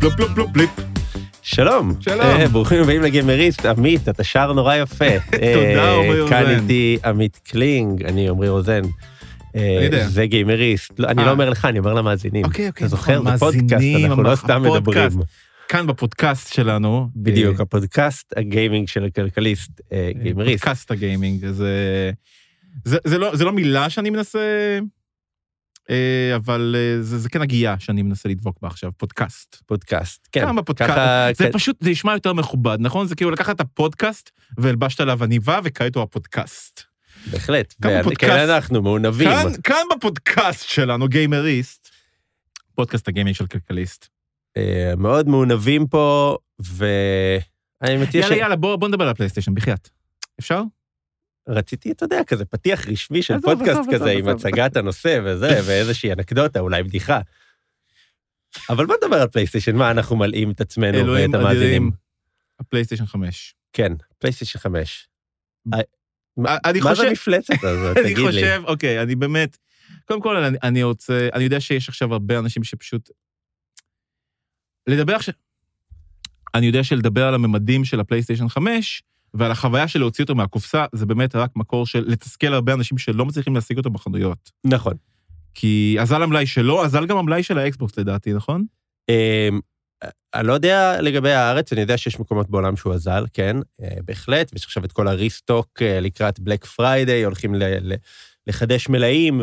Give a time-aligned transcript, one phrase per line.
[0.00, 0.70] פלופ פלופ פלופ פליפ.
[1.42, 1.94] שלום.
[2.00, 2.20] שלום.
[2.20, 3.66] אה, ברוכים הבאים לגיימריסט.
[3.66, 5.18] עמית, אתה שר נורא יפה.
[5.30, 6.60] תודה, אה, עמרי כאן רוזן.
[6.62, 8.82] איתי עמית קלינג, אני עמרי רוזן.
[9.56, 9.88] אה.
[10.08, 10.92] זה גיימריסט.
[10.98, 11.26] לא, אני אה.
[11.26, 12.44] לא אומר לך, אני אומר למאזינים.
[12.44, 13.22] אוקיי, אוקיי, אתה זוכר?
[13.22, 14.62] זה פודקאסט, אנחנו לא סתם.
[14.62, 15.10] מדברים.
[15.68, 17.08] כאן בפודקאסט שלנו.
[17.16, 20.64] בדיוק, אה, הפודקאסט הגיימינג של הכלכליסט, אה, גיימריסט.
[20.64, 21.46] פודקאסט הגיימינג.
[21.46, 22.10] זה,
[22.84, 24.78] זה, זה, לא, זה לא מילה שאני מנסה, אה,
[26.36, 29.62] אבל אה, זה, זה כן הגייה שאני מנסה לדבוק בה עכשיו, פודקאסט.
[29.66, 30.28] פודקאסט.
[30.32, 30.90] כן, כאן בפודקאסט.
[30.90, 31.28] ככה...
[31.34, 33.06] זה כן, פשוט, זה נשמע יותר מכובד, נכון?
[33.06, 36.82] זה כאילו לקחת את הפודקאסט והלבשת עליו עניבה וכעת הוא הפודקאסט.
[37.30, 37.74] בהחלט.
[37.82, 38.50] כמה פודקאסט.
[38.50, 39.28] אנחנו מעונבים.
[39.28, 41.88] כאן, כאן בפודקאסט שלנו, גיימריסט,
[42.74, 44.08] פודקאסט הגיימינג של כלכליסט.
[44.56, 48.24] אה, מאוד מעונבים פה, ואני מציע ש...
[48.24, 49.88] יאללה, יאללה, בוא, בוא נדבר על הפלייסטיישן, בחייאת.
[50.40, 50.62] אפשר?
[51.48, 54.28] רציתי, אתה יודע, כזה פתיח רשמי של פודקאסט כזה, עם.
[54.28, 57.20] הצגת הנושא וזה, ואיזושהי אנקדוטה, אולי בדיחה.
[58.70, 61.66] אבל בוא נדבר על פלייסטיישן, מה אנחנו מלאים את עצמנו אלוהים ואת המאזינים.
[61.66, 61.90] אדירים.
[62.60, 63.54] הפלייסטיישן 5.
[63.72, 65.08] כן, פלייסטיישן 5.
[65.74, 65.80] אה,
[66.36, 67.96] מה אני מה זה המפלצת הזאת?
[67.96, 68.24] אני תגיד לי.
[68.24, 69.56] חושב, אוקיי, אני באמת,
[70.04, 73.10] קודם כל, אני, אני רוצה, אני יודע שיש עכשיו הרבה אנשים שפשוט...
[74.86, 75.34] לדבר עכשיו...
[76.54, 79.02] אני יודע שלדבר על הממדים של הפלייסטיישן 5,
[79.34, 83.26] ועל החוויה של להוציא אותו מהקופסה, זה באמת רק מקור של לתסכל הרבה אנשים שלא
[83.26, 84.50] מצליחים להשיג אותו בחנויות.
[84.64, 84.94] נכון.
[85.54, 88.64] כי אזל המלאי שלו, אזל גם המלאי של האקסבוקס לדעתי, נכון?
[89.08, 89.60] אמ,
[90.34, 94.50] אני לא יודע לגבי הארץ, אני יודע שיש מקומות בעולם שהוא אזל, כן, אה, בהחלט,
[94.52, 97.54] ויש עכשיו את כל ה restock אה, לקראת Black Friday, הולכים
[98.46, 99.40] לחדש מלאים,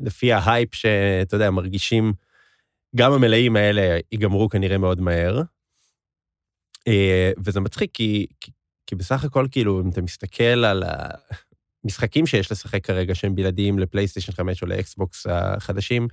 [0.00, 2.12] ולפי ההייפ שאתה יודע, מרגישים,
[2.96, 5.42] גם המלאים האלה ייגמרו כנראה מאוד מהר.
[6.88, 8.50] אה, וזה מצחיק, כי, כי,
[8.86, 10.82] כי בסך הכל, כאילו, אם אתה מסתכל על
[11.84, 16.08] המשחקים שיש לשחק כרגע, שהם בלעדיים לפלייסטיישן 5 או לאקסבוקס החדשים,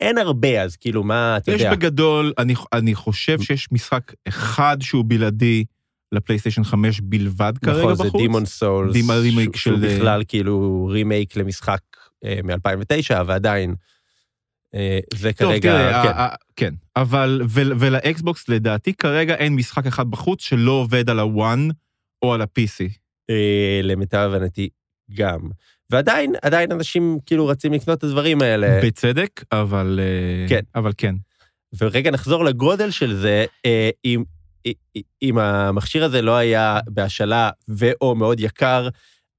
[0.00, 1.74] אין הרבה, אז כאילו, מה, אתה יש יודע.
[1.74, 5.64] בגדול, אני, אני חושב שיש משחק אחד שהוא בלעדי
[6.12, 8.12] לפלייסטיישן 5 בלבד כרגע נכון, בחוץ.
[8.12, 11.80] זה Demon's Souls, דימ- הרימייק שהוא של- אה, בכלל כאילו רימייק למשחק
[12.24, 13.74] מ-2009, ועדיין,
[14.76, 15.70] אה, זה טוב, כן.
[15.70, 21.20] ה- ה- כן, אבל, ול- ולאקסבוקס לדעתי כרגע אין משחק אחד בחוץ שלא עובד על
[21.20, 21.72] ה-one
[22.22, 22.84] או על ה-PC.
[23.30, 24.68] אה, למיטב הבנתי
[25.14, 25.40] גם.
[25.90, 28.80] ועדיין, עדיין אנשים כאילו רצים לקנות את הדברים האלה.
[28.84, 30.00] בצדק, אבל...
[30.02, 30.60] אה, כן.
[30.74, 31.14] אבל כן.
[31.78, 33.44] ורגע נחזור לגודל של זה,
[34.04, 34.22] אם,
[35.22, 38.88] אם- המכשיר הזה לא היה בהשאלה ו/או מאוד יקר,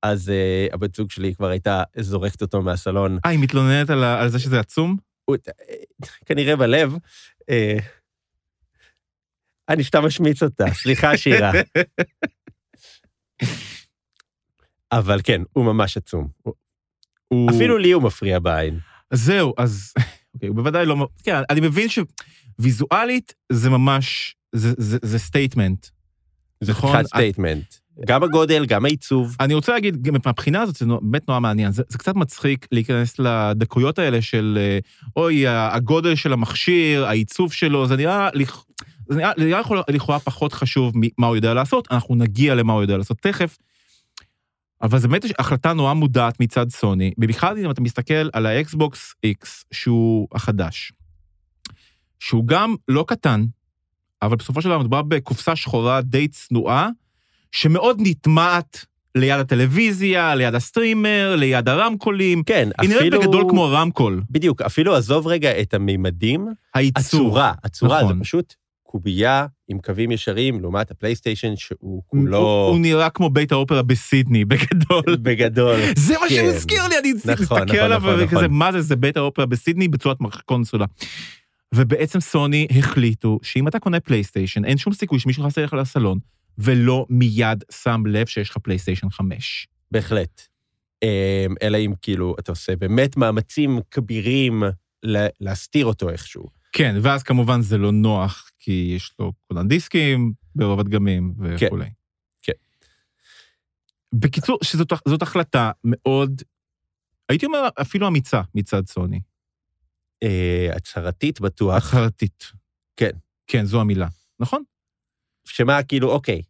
[0.04, 0.32] אז
[0.74, 3.18] הבת זוג שלי כבר הייתה זורקת אותו מהסלון.
[3.26, 4.98] אה, היא מתלוננת על, על זה שזה עצום?
[5.30, 5.76] אה,
[6.26, 6.94] כנראה בלב.
[7.50, 7.78] אה,
[9.70, 11.52] אני סתם משמיץ אותה, סליחה שירה.
[14.92, 16.28] אבל כן, הוא ממש עצום.
[17.28, 17.50] הוא-.
[17.50, 18.80] אפילו לי הוא מפריע בעין.
[19.14, 19.94] זהו, אז...
[20.34, 21.08] אוקיי, הוא בוודאי לא...
[21.24, 24.36] כן, אני מבין שוויזואלית זה ממש...
[24.54, 25.88] זה סטייטמנט.
[26.62, 26.94] זה נכון?
[26.94, 27.76] חתיכת סטייטמנט.
[28.06, 29.36] גם הגודל, גם העיצוב.
[29.40, 31.72] אני רוצה להגיד, מהבחינה הזאת, זה באמת נורא מעניין.
[31.72, 34.80] זה, זה קצת מצחיק להיכנס לדקויות האלה של, אה,
[35.16, 38.30] אוי, הגודל של המכשיר, העיצוב שלו, זה נראה,
[39.10, 42.82] זה נראה, זה נראה לכאורה פחות חשוב ממה הוא יודע לעשות, אנחנו נגיע למה הוא
[42.82, 43.58] יודע לעשות תכף.
[44.82, 49.48] אבל זו באמת החלטה נורא מודעת מצד סוני, במיוחד אם אתה מסתכל על האקסבוקס X,
[49.72, 50.92] שהוא החדש,
[52.20, 53.46] שהוא גם לא קטן,
[54.22, 56.90] אבל בסופו של דבר מדובר בקופסה שחורה די צנועה,
[57.52, 58.86] שמאוד נטמעת
[59.16, 62.44] ליד הטלוויזיה, ליד הסטרימר, ליד הרמקולים.
[62.44, 63.22] כן, היא נראית אפילו...
[63.22, 64.24] בגדול כמו רמקול.
[64.30, 67.22] בדיוק, אפילו עזוב רגע את המימדים, העיצוב.
[67.22, 68.18] הצורה, הצורה נכון.
[68.18, 68.54] זה פשוט
[68.84, 74.46] קובייה עם קווים ישרים, לעומת הפלייסטיישן שהוא הוא, כולו הוא נראה כמו בית האופרה בסידני,
[74.52, 75.16] בגדול.
[75.22, 75.80] בגדול.
[75.96, 76.36] זה מה כן.
[76.36, 78.54] שהזכיר לי, אני נכון, מסתכל נכון, עליו נכון, וכזה, נכון.
[78.54, 80.86] מה זה, זה בית האופרה בסידני בצורת קונסולה.
[81.76, 86.20] ובעצם סוני החליטו שאם אתה קונה פלייסטיישן, אין שום סיכוי שמישהו נכנס אליך לסלון,
[86.58, 89.68] ולא מיד שם לב שיש לך פלייסטיישן 5.
[89.92, 90.42] בהחלט.
[91.04, 94.64] אמ, אלא אם כאילו אתה עושה באמת מאמצים כבירים
[95.42, 96.46] להסתיר אותו איכשהו.
[96.72, 101.90] כן, ואז כמובן זה לא נוח, כי יש לו כולן דיסקים ברוב הדגמים וכולי.
[102.42, 102.52] כן.
[104.14, 106.42] בקיצור, שזאת זאת החלטה מאוד,
[107.30, 109.20] הייתי אומר אפילו אמיצה מצד סוני.
[110.24, 112.44] אה, הצהרתית בטוח, החלטית.
[112.98, 113.12] כן.
[113.48, 114.08] כן, זו המילה.
[114.40, 114.64] נכון?
[115.50, 116.42] שמה כאילו, אוקיי,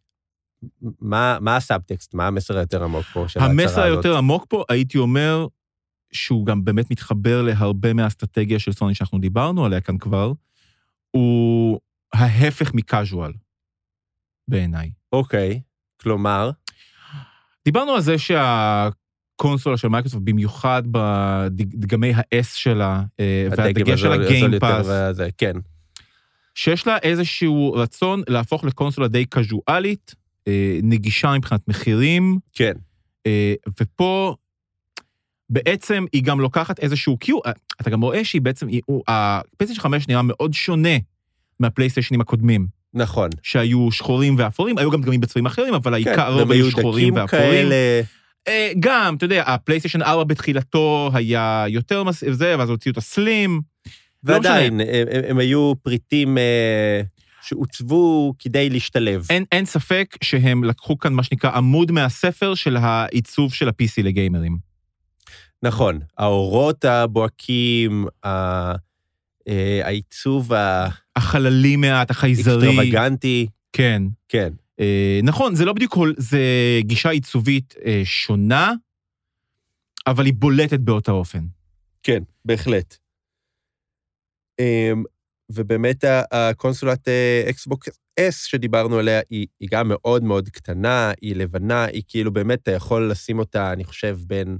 [1.00, 3.68] מה, מה הסאבטקסט, מה המסר היותר עמוק פה של ההצהרה הזאת?
[3.68, 5.46] המסר היותר עמוק פה, הייתי אומר,
[6.12, 10.32] שהוא גם באמת מתחבר להרבה מהאסטרטגיה של סוני שאנחנו דיברנו עליה כאן כבר,
[11.10, 11.80] הוא
[12.12, 13.32] ההפך מקאז'ואל,
[14.48, 14.90] בעיניי.
[15.12, 15.60] אוקיי,
[16.02, 16.50] כלומר,
[17.64, 24.49] דיברנו על זה שהקונסולה של מייקרוסופט, במיוחד בדגמי ה-S שלה, אה, והדגש של ה Game
[24.49, 24.86] Pass,
[25.38, 25.56] כן.
[26.58, 30.14] שיש לה איזשהו רצון להפוך לקונסולה די קזואלית,
[30.48, 32.72] אה, נגישה מבחינת מחירים, כן.
[33.26, 34.34] אה, ופה
[35.50, 37.42] בעצם היא גם לוקחת איזשהו, כי הוא,
[37.80, 38.68] אתה גם רואה שהיא בעצם,
[39.08, 40.96] הפלייסטיישן 5 נראה מאוד שונה
[41.60, 43.30] מהפלייסטיישנים הקודמים, נכון.
[43.42, 47.14] שהיו שחורים ואפורים, היו גם דגמים בצבעים אחרים, אבל העיקר כן, הרוב והם היו שחורים
[47.14, 47.50] ואפורים.
[47.50, 48.02] כאלה.
[48.48, 52.24] אה, גם, אתה יודע, הפלייסטיישן 4 בתחילתו היה יותר מס...
[52.30, 53.60] זה, ואז הוציאו את הסלים.
[54.28, 54.86] לא ועדיין, הם,
[55.28, 57.00] הם, היו פריטים אה,
[57.42, 59.26] שעוצבו כדי להשתלב.
[59.30, 64.58] אין, אין ספק שהם לקחו כאן מה שנקרא עמוד מהספר של העיצוב של ה-PC לגיימרים.
[65.62, 68.72] נכון, האורות הבוהקים, ה-
[69.48, 70.52] אה, העיצוב
[71.16, 72.66] החללי מעט, החייזרי.
[72.66, 74.02] האקסטרווגנטי, כן.
[74.28, 74.52] כן.
[74.80, 76.40] אה, נכון, זה לא בדיוק, כל- זה
[76.80, 78.72] גישה עיצובית אה, שונה,
[80.06, 81.44] אבל היא בולטת באותה אופן.
[82.02, 82.96] כן, בהחלט.
[84.58, 85.02] אמ,
[85.52, 87.08] ובאמת הקונסולת
[87.50, 92.62] אקסבוקס S שדיברנו עליה, היא, היא גם מאוד מאוד קטנה, היא לבנה, היא כאילו באמת,
[92.62, 94.58] אתה יכול לשים אותה, אני חושב, בין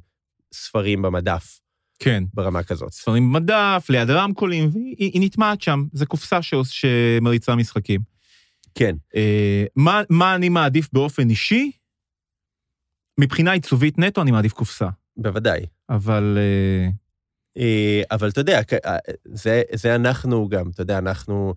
[0.54, 1.60] ספרים במדף,
[1.98, 2.24] כן.
[2.34, 2.92] ברמה כזאת.
[2.92, 5.84] ספרים במדף, ליד רמקולים, והיא היא, נטמעת שם.
[5.92, 8.00] זו קופסה שעוש- שמריצה משחקים.
[8.74, 11.70] כן, אה, מה, מה אני מעדיף באופן אישי?
[13.20, 15.66] מבחינה עיצובית נטו אני מעדיף קופסה, בוודאי.
[15.90, 16.42] אבל אה,
[16.84, 16.90] אה,
[18.10, 21.54] אבל אתה יודע, אה, זה, זה אנחנו גם, אתה יודע, אנחנו,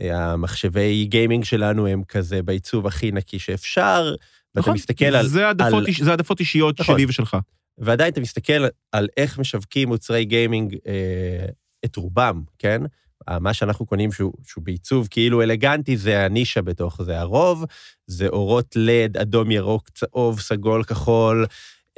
[0.00, 4.14] אה, המחשבי גיימינג שלנו הם כזה בעיצוב הכי נקי שאפשר,
[4.54, 6.02] ואתה נכון, מסתכל על, זה העדפות, על- איש-
[6.40, 6.94] אישיות נכון.
[6.94, 7.36] שלי ושלך.
[7.78, 11.46] ועדיין אתה מסתכל על איך משווקים מוצרי גיימינג אה,
[11.84, 12.82] את רובם, כן?
[13.28, 17.20] אה, מה שאנחנו קונים שהוא, שהוא בעיצוב כאילו אלגנטי, זה הנישה בתוך זה.
[17.20, 17.64] הרוב
[18.06, 21.46] זה אורות לד, אדום, ירוק, צהוב, סגול, כחול,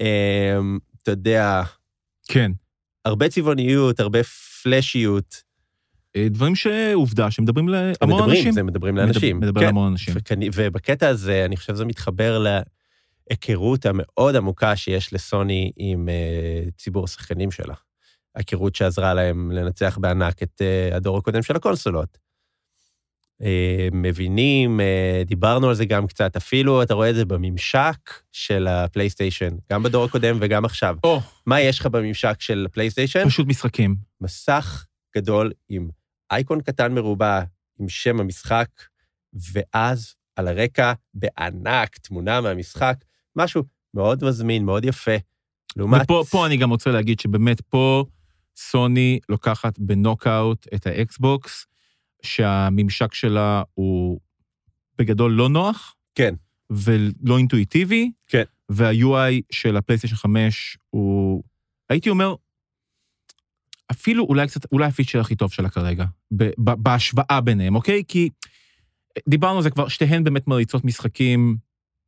[0.00, 0.58] אה,
[1.02, 1.62] אתה יודע,
[2.28, 2.52] כן.
[3.04, 4.18] הרבה צבעוניות, הרבה
[4.62, 5.42] פלאשיות.
[6.16, 8.52] אה, דברים שעובדה שמדברים להמון מדברים, אנשים.
[8.52, 9.40] זה מדברים לאנשים.
[9.40, 9.66] מדבר כן.
[9.66, 10.14] להמון אנשים.
[10.16, 12.44] וכני- ובקטע הזה, אני חושב שזה מתחבר
[13.30, 17.74] להיכרות המאוד עמוקה שיש לסוני עם אה, ציבור השחקנים שלה.
[18.34, 22.18] היכרות שעזרה להם לנצח בענק את אה, הדור הקודם של הקונסולות.
[23.42, 28.68] אה, מבינים, אה, דיברנו על זה גם קצת, אפילו אתה רואה את זה בממשק של
[28.68, 30.96] הפלייסטיישן, גם בדור הקודם וגם עכשיו.
[31.04, 33.28] או, מה יש לך בממשק של הפלייסטיישן?
[33.28, 33.94] פשוט משחקים.
[34.20, 34.86] מסך
[35.16, 35.88] גדול עם
[36.30, 37.40] אייקון קטן מרובע
[37.80, 38.68] עם שם המשחק,
[39.52, 42.96] ואז על הרקע בענק תמונה מהמשחק,
[43.36, 43.62] משהו
[43.94, 45.16] מאוד מזמין, מאוד יפה.
[45.76, 46.02] לעומת...
[46.02, 48.04] ופה פה אני גם רוצה להגיד שבאמת פה
[48.56, 51.66] סוני לוקחת בנוקאוט את האקסבוקס,
[52.22, 54.20] שהממשק שלה הוא
[54.98, 55.94] בגדול לא נוח.
[56.14, 56.34] כן.
[56.70, 58.10] ולא אינטואיטיבי.
[58.28, 58.42] כן.
[58.68, 61.42] וה-UI של הפלייסטיישן 5 הוא,
[61.88, 62.34] הייתי אומר,
[63.90, 66.04] אפילו אולי קצת, אולי הפיצ'ר הכי טוב שלה כרגע,
[66.58, 68.02] בהשוואה ביניהם, אוקיי?
[68.08, 68.28] כי
[69.28, 71.56] דיברנו על זה כבר, שתיהן באמת מריצות משחקים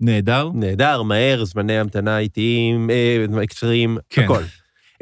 [0.00, 0.50] נהדר.
[0.54, 4.24] נהדר, מהר, זמני המתנה איטיים, אה, קצרים, כן.
[4.24, 4.42] הכל.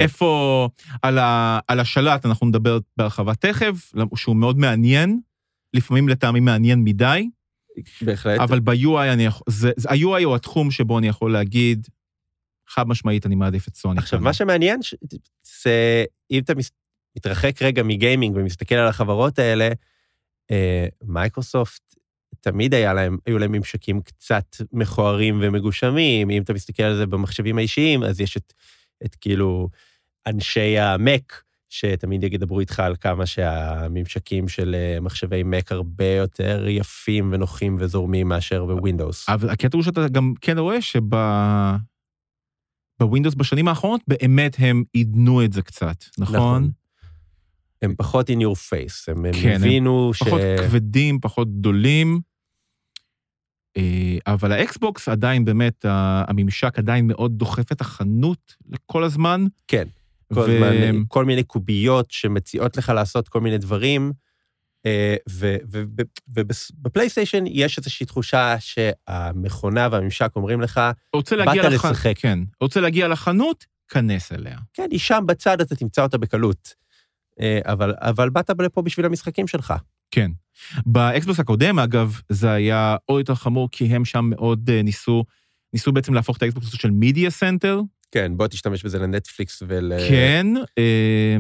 [0.03, 0.69] איפה,
[1.03, 5.21] על, ה, על השלט אנחנו נדבר בהרחבה תכף, שהוא מאוד מעניין,
[5.75, 7.31] לפעמים לטעמי מעניין מדי,
[8.03, 8.41] בהחלט.
[8.41, 11.87] אבל ב-UI אני יכול, זה, זה, ה-UI הוא התחום שבו אני יכול להגיד,
[12.69, 13.99] חד משמעית אני מעדיף את סוני.
[13.99, 14.25] עכשיו, כאן.
[14.25, 14.95] מה שמעניין, ש-
[15.63, 16.53] זה אם אתה
[17.17, 19.69] מתרחק רגע מגיימינג ומסתכל על החברות האלה,
[20.51, 21.95] אה, מייקרוסופט,
[22.41, 26.31] תמיד היה להם, היו להם ממשקים קצת מכוערים ומגושמים.
[26.31, 28.53] אם אתה מסתכל על זה במחשבים האישיים, אז יש את,
[29.05, 29.69] את כאילו
[30.27, 37.31] אנשי המק, שתמיד ידברו איתך על כמה שהממשקים של אה, מחשבי מק הרבה יותר יפים
[37.33, 39.29] ונוחים וזורמים מאשר בווינדוס.
[39.29, 41.15] אבל הקטע הוא שאתה גם כן רואה שב...
[43.01, 46.37] בווינדוס בשנים האחרונות באמת הם עידנו את זה קצת, נכון?
[46.37, 46.71] נכון.
[47.83, 50.23] הם פחות in your face, הם, הם כן, הם הבינו ש...
[50.23, 52.21] פחות כבדים, פחות גדולים.
[53.77, 59.47] אה, אבל האקסבוקס עדיין באמת, הממשק עדיין מאוד דוחף את החנות לכל הזמן.
[59.69, 59.89] כן.
[60.35, 64.13] כל ו- הזמן כל מיני קוביות שמציעות לך לעשות כל מיני דברים,
[64.87, 65.17] אה,
[66.29, 70.81] ובפלייסטיישן יש איזושהי תחושה שהמכונה והממשק אומרים לך,
[71.63, 72.15] באת לח- לשחק.
[72.19, 72.39] כן.
[72.61, 74.59] רוצה להגיע לחנות, כנס אליה.
[74.75, 76.75] כן, היא שם בצד, אתה תמצא אותה בקלות.
[77.41, 79.75] אה, אבל, אבל באת לפה בשביל המשחקים שלך.
[80.11, 80.31] כן.
[80.87, 85.25] באקסבוקס הקודם, אגב, זה היה עוד יותר חמור, כי הם שם מאוד אה, ניסו,
[85.73, 87.81] ניסו בעצם להפוך את האקסבוקס של media center.
[88.13, 89.93] כן, בוא תשתמש בזה לנטפליקס ול...
[90.09, 90.47] כן,
[90.79, 91.37] אה,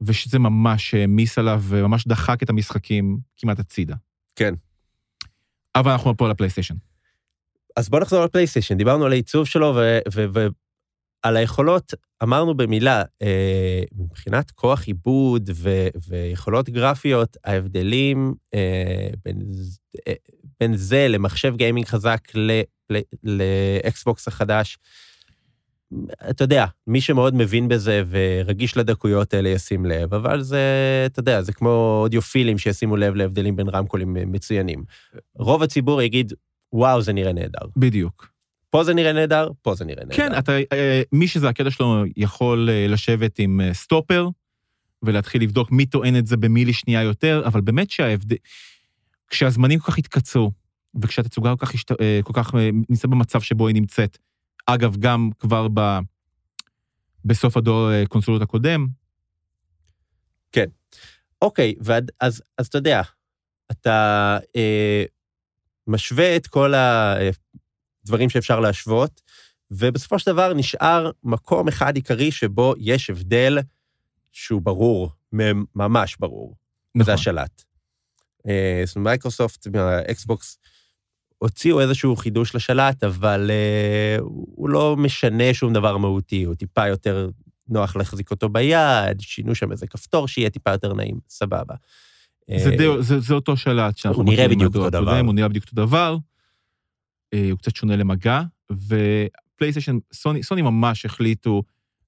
[0.00, 3.94] ושזה ממש העמיס עליו וממש דחק את המשחקים כמעט הצידה.
[4.36, 4.54] כן.
[5.74, 6.74] אבל אנחנו פה על הפלייסטיישן.
[7.76, 9.80] אז בוא נחזור לפלייסטיישן, דיברנו על העיצוב שלו,
[11.22, 15.70] על היכולות, אמרנו במילה, אה, מבחינת כוח עיבוד ו,
[16.08, 19.42] ויכולות גרפיות, ההבדלים אה, בין,
[20.08, 20.12] אה,
[20.60, 22.20] בין זה למחשב גיימינג חזק
[23.22, 24.78] לאקסבוקס החדש,
[26.30, 30.60] אתה יודע, מי שמאוד מבין בזה ורגיש לדקויות האלה ישים לב, אבל זה,
[31.06, 34.84] אתה יודע, זה כמו אודיופילים שישימו לב להבדלים בין רמקולים מצוינים.
[35.34, 36.32] רוב הציבור יגיד,
[36.72, 37.66] וואו, זה נראה נהדר.
[37.76, 38.36] בדיוק.
[38.70, 40.16] פה זה נראה נהדר, פה זה נראה נהדר.
[40.16, 44.28] כן, אתה, אה, מי שזה הקטע שלו יכול אה, לשבת עם אה, סטופר
[45.02, 48.36] ולהתחיל לבדוק מי טוען את זה במילי שנייה יותר, אבל באמת שההבדל...
[49.28, 50.52] כשהזמנים כל כך התקצרו,
[51.02, 51.92] וכשהתצוגה כל כך, השת...
[52.24, 52.54] כל כך
[52.88, 54.18] נמצאת במצב שבו היא נמצאת,
[54.66, 55.80] אגב, גם כבר ב...
[57.24, 58.86] בסוף הדור קונסולות הקודם.
[60.52, 60.66] כן.
[61.42, 63.02] אוקיי, ואז אז, אז אתה יודע,
[63.70, 65.04] אתה אה,
[65.86, 69.20] משווה את כל הדברים שאפשר להשוות,
[69.70, 73.58] ובסופו של דבר נשאר מקום אחד עיקרי שבו יש הבדל
[74.32, 75.10] שהוא ברור,
[75.74, 76.56] ממש ברור.
[76.94, 77.06] נכון.
[77.06, 77.62] זה השלט.
[78.48, 80.58] אה, זאת אומרת, מייקרוסופט מהאקסבוקס
[81.38, 87.30] הוציאו איזשהו חידוש לשלט, אבל uh, הוא לא משנה שום דבר מהותי, הוא טיפה יותר
[87.68, 91.74] נוח להחזיק אותו ביד, שינו שם איזה כפתור שיהיה טיפה יותר נעים, סבבה.
[92.56, 95.20] זה, די, זה, זה אותו שלט שאנחנו הוא נראה בדיוק אותו דבר.
[95.20, 96.16] הוא נראה בדיוק אותו דבר,
[97.34, 101.62] אה, הוא קצת שונה למגע, ופלייסטיישן, סוני, סוני ממש החליטו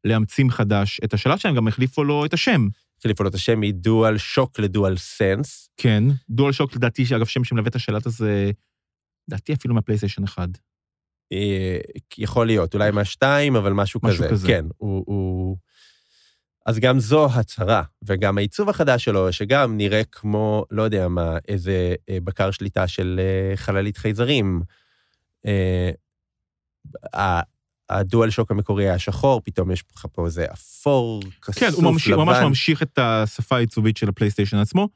[0.05, 2.69] להמציא מחדש את השלט שלהם, גם החליפו לו את השם.
[2.99, 5.69] החליפו לו את השם מדואל שוק לדואל סנס.
[5.77, 8.51] כן, דואל שוק לדעתי, אגב, שם שמלווה את השלט הזה
[9.29, 10.49] לדעתי אפילו מהפלייסטיישן 1.
[11.33, 11.79] אה,
[12.19, 14.29] יכול להיות, אולי מהשתיים, אבל משהו, משהו כזה.
[14.29, 14.47] כזה.
[14.49, 15.57] כן, הוא, הוא...
[16.67, 21.95] אז גם זו הצהרה, וגם העיצוב החדש שלו, שגם נראה כמו, לא יודע מה, איזה
[22.09, 24.63] אה, בקר שליטה של אה, חללית חייזרים.
[27.91, 31.71] הדואל שוק המקורי היה שחור, פתאום יש לך פה איזה אפור, כסוף, לבן.
[31.71, 34.89] כן, הוא ממשיך, ממש ממשיך את השפה העיצובית של הפלייסטיישן עצמו.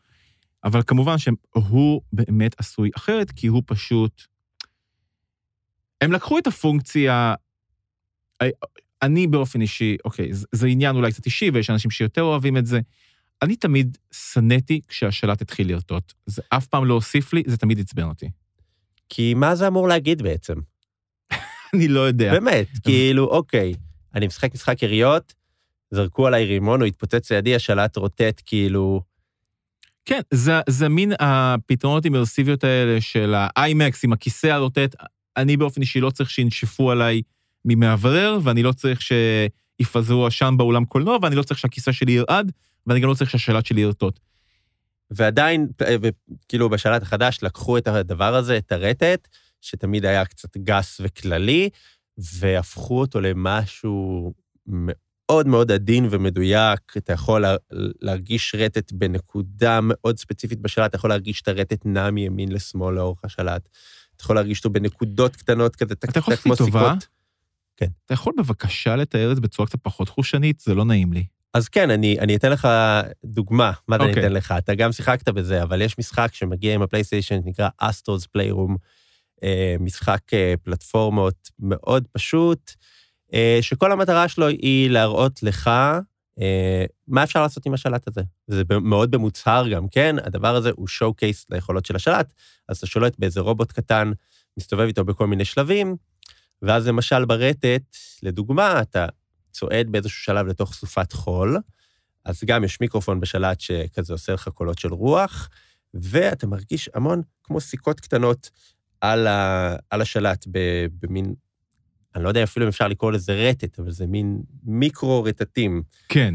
[0.64, 4.22] אבל כמובן שהוא באמת עשוי אחרת, כי הוא פשוט...
[6.00, 7.34] הם לקחו את הפונקציה...
[9.02, 12.66] אני באופן אישי, אוקיי, זה, זה עניין אולי קצת אישי, ויש אנשים שיותר אוהבים את
[12.66, 12.80] זה.
[13.42, 16.12] אני תמיד שנאתי כשהשלט התחיל לרטוט.
[16.26, 18.30] זה אף פעם לא הוסיף לי, זה תמיד עצבן אותי.
[19.08, 20.54] כי מה זה אמור להגיד בעצם?
[21.74, 22.32] אני לא יודע.
[22.32, 23.74] באמת, כאילו, אוקיי,
[24.14, 25.34] אני משחק משחק יריות,
[25.90, 29.02] זרקו עליי רימון, הוא התפוצץ לידי, השלט רוטט, כאילו...
[30.04, 34.96] כן, זה, זה מין הפתרונות אימרסיביות האלה של ה-IMAX עם הכיסא הרוטט.
[35.36, 37.22] אני באופן אישי לא צריך שינשפו עליי
[37.64, 42.52] ממאוורר, ואני לא צריך שיפזרו עשן באולם קולנוע, ואני לא צריך שהכיסא שלי ירעד,
[42.86, 44.20] ואני גם לא צריך שהשלט שלי ירטוט.
[45.10, 45.68] ועדיין,
[46.48, 49.28] כאילו בשלט החדש לקחו את הדבר הזה, את הרטט,
[49.60, 51.68] שתמיד היה קצת גס וכללי,
[52.18, 54.32] והפכו אותו למשהו
[55.30, 57.44] מאוד מאוד עדין ומדויק, אתה יכול
[58.00, 63.24] להרגיש רטט בנקודה מאוד ספציפית בשלט, אתה יכול להרגיש את הרטט נע מימין לשמאל לאורך
[63.24, 63.68] השלט.
[64.16, 66.94] אתה יכול להרגיש אותו בנקודות קטנות כזה, אתה יכול לעשות לי טובה?
[67.76, 67.86] כן.
[68.04, 70.60] אתה יכול בבקשה לתאר את זה בצורה קצת פחות חושנית?
[70.60, 71.24] זה לא נעים לי.
[71.54, 72.68] אז כן, אני, אני אתן לך
[73.24, 74.00] דוגמה, מה okay.
[74.00, 74.22] אני אוקיי.
[74.26, 74.54] אתן לך?
[74.58, 78.76] אתה גם שיחקת בזה, אבל יש משחק שמגיע עם הפלייסטיישן, נקרא אסטרוס פליירום,
[79.80, 82.74] משחק אה, פלטפורמות מאוד פשוט, אה,
[83.60, 85.70] שכל המטרה שלו היא להראות לך
[86.40, 88.20] אה, מה אפשר לעשות עם השלט הזה.
[88.46, 90.16] זה מאוד במוצהר גם, כן?
[90.24, 92.32] הדבר הזה הוא שואו קייס ליכולות של השלט,
[92.68, 94.12] אז אתה שולט באיזה רובוט קטן,
[94.58, 95.96] מסתובב איתו בכל מיני שלבים,
[96.62, 99.06] ואז למשל ברטט, לדוגמה, אתה
[99.50, 101.58] צועד באיזשהו שלב לתוך סופת חול,
[102.24, 105.48] אז גם יש מיקרופון בשלט שכזה עושה לך קולות של רוח,
[105.94, 108.50] ואתה מרגיש המון כמו סיכות קטנות
[109.00, 110.46] על, ה, על השלט
[111.00, 111.34] במין
[112.14, 115.82] אני לא יודע אפילו אם אפשר לקרוא לזה רטט, אבל זה מין מיקרו-רטטים.
[116.08, 116.34] כן.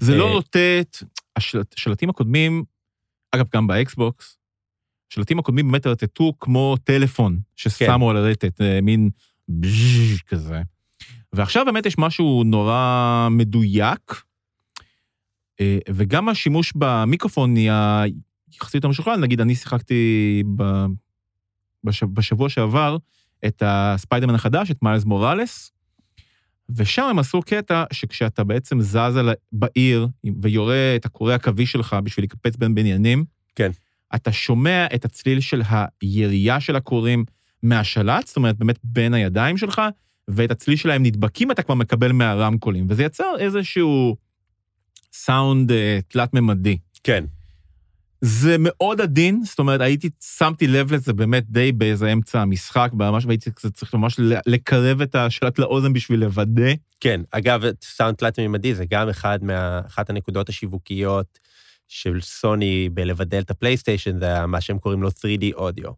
[0.00, 1.02] זה לא רוטט,
[1.36, 2.64] השלטים הקודמים,
[3.32, 4.38] אגב, גם באקסבוקס,
[5.12, 8.10] השלטים הקודמים באמת רטטו כמו טלפון ששמו כן.
[8.10, 9.10] על הרטט, אה, מין
[9.48, 10.62] בז'ז' כזה.
[11.32, 14.22] ועכשיו באמת יש משהו נורא מדויק,
[15.60, 18.04] אה, וגם השימוש במיקרופון נהיה
[18.54, 20.42] יחסית יותר משוכלל, נגיד, אני שיחקתי
[21.84, 22.96] בשבוע שעבר,
[23.46, 25.72] את הספיידרמן החדש, את מיילס מוראלס,
[26.76, 29.18] ושם הם עשו קטע שכשאתה בעצם זז
[29.52, 30.08] בעיר
[30.42, 33.70] ויורה את הקורא הקווי שלך בשביל לקפץ בין בניינים, כן.
[34.14, 35.62] אתה שומע את הצליל של
[36.02, 37.24] הירייה של הקוראים
[37.62, 39.82] מהשלט, זאת אומרת, באמת בין הידיים שלך,
[40.28, 44.16] ואת הצליל שלהם נדבקים אתה כבר מקבל מהרמקולים, וזה יצר איזשהו
[45.12, 45.74] סאונד uh,
[46.08, 46.78] תלת-ממדי.
[47.04, 47.24] כן.
[48.20, 53.24] זה מאוד עדין, זאת אומרת, הייתי, שמתי לב לזה באמת די באיזה אמצע המשחק, ממש,
[53.26, 56.72] והייתי קצת צריך ממש לקרב את השלט לאוזן בשביל לוודא.
[57.00, 61.38] כן, אגב, סאונד תלת-מימדי זה גם אחד מה, אחת הנקודות השיווקיות
[61.88, 65.90] של סוני בלבדל את הפלייסטיישן, זה מה שהם קוראים לו 3D אודיו.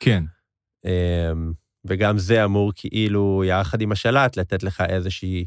[0.00, 0.24] כן.
[0.84, 1.52] אמ,
[1.84, 5.44] וגם זה אמור כאילו, יחד עם השלט, לתת לך איזושהי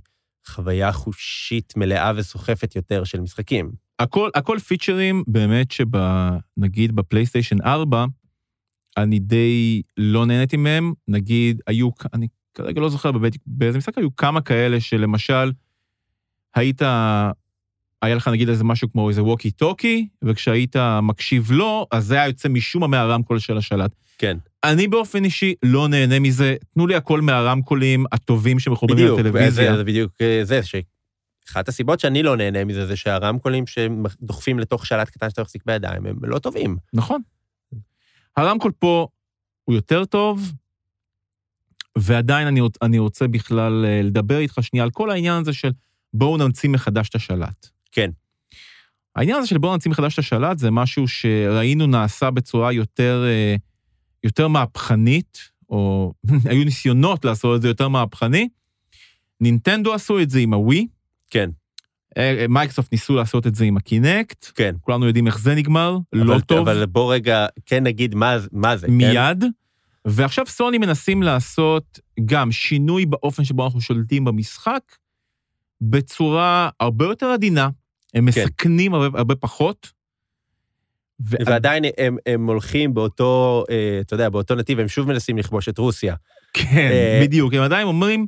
[0.48, 3.72] חוויה חושית מלאה וסוחפת יותר של משחקים.
[4.00, 8.06] הכל, הכל פיצ'רים באמת שנגיד בפלייסטיישן 4,
[8.98, 10.94] אני די לא נהניתי מהם.
[11.08, 15.52] נגיד, היו, אני כרגע לא זוכר בבית, באיזה משחק היו כמה כאלה שלמשל,
[16.56, 16.82] היית,
[18.02, 22.28] היה לך נגיד איזה משהו כמו איזה ווקי טוקי, וכשהיית מקשיב לו, אז זה היה
[22.28, 23.92] יוצא משום מה מהרמקול של השלט.
[24.18, 24.38] כן.
[24.64, 29.72] אני באופן אישי לא נהנה מזה, תנו לי הכל מהרמקולים הטובים שמחוברים בדיוק, לטלוויזיה.
[29.72, 34.86] זה, זה בדיוק אה, זה, שאחת הסיבות שאני לא נהנה מזה, זה שהרמקולים שדוחפים לתוך
[34.86, 36.78] שלט קטן שאתה מחזיק בידיים, הם לא טובים.
[36.94, 37.22] נכון.
[38.38, 39.08] הרמקול פה
[39.64, 40.52] הוא יותר טוב,
[41.98, 45.72] ועדיין אני, אני רוצה בכלל אה, לדבר איתך שנייה על כל העניין הזה של
[46.14, 47.77] בואו נמציא מחדש את השלט.
[47.98, 48.10] כן.
[49.16, 53.56] העניין הזה של בואו נמציא מחדש את השלט זה משהו שראינו נעשה בצורה יותר, אה,
[54.24, 55.40] יותר מהפכנית,
[55.70, 56.14] או
[56.50, 58.50] היו ניסיונות לעשות את זה יותר מהפכני.
[59.42, 60.88] נינטנדו עשו את זה עם הווי,
[61.30, 61.50] כן,
[62.18, 64.76] אה, אה, מייקרוסופט ניסו לעשות את זה עם הקינקט, כן.
[64.82, 66.70] כולנו יודעים איך זה נגמר, לא אבל, טוב.
[66.70, 68.94] אבל בוא רגע, כן נגיד מה, מה זה, כן?
[68.94, 69.44] מיד.
[70.06, 74.82] ועכשיו סוני מנסים לעשות גם שינוי באופן שבו אנחנו שולטים במשחק,
[75.82, 77.70] בצורה הרבה יותר עדינה.
[78.18, 78.42] הם כן.
[78.42, 79.92] מסכנים הרבה, הרבה פחות.
[81.22, 85.70] ו- ועדיין הם, הם הולכים באותו, אה, אתה יודע, באותו נתיב, הם שוב מנסים לכבוש
[85.70, 86.16] את רוסיה.
[86.54, 87.54] כן, אה, בדיוק.
[87.54, 88.28] הם עדיין אומרים,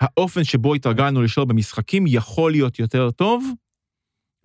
[0.00, 3.44] האופן שבו התרגלנו לשלוט במשחקים יכול להיות יותר טוב,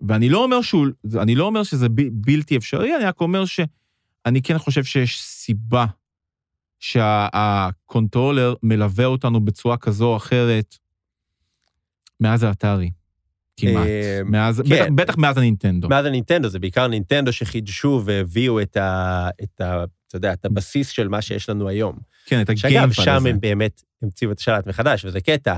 [0.00, 0.86] ואני לא אומר שהוא,
[1.20, 5.86] אני לא אומר שזה ב- בלתי אפשרי, אני רק אומר שאני כן חושב שיש סיבה
[6.78, 10.76] שה-controller מלווה אותנו בצורה כזו או אחרת
[12.20, 12.90] מאז האטארי,
[13.70, 13.86] כמעט.
[14.24, 14.74] מאז, כן.
[14.74, 15.88] בטח, בטח מאז הנינטנדו.
[15.88, 19.28] מאז הנינטנדו, זה בעיקר נינטנדו שחידשו והביאו את ה...
[19.42, 21.98] את ה אתה יודע, את הבסיס של מה שיש לנו היום.
[22.26, 23.28] כן, את שאגב, הגיימפד שם הזה.
[23.28, 25.56] הם באמת המציאו את השלט מחדש, וזה קטע,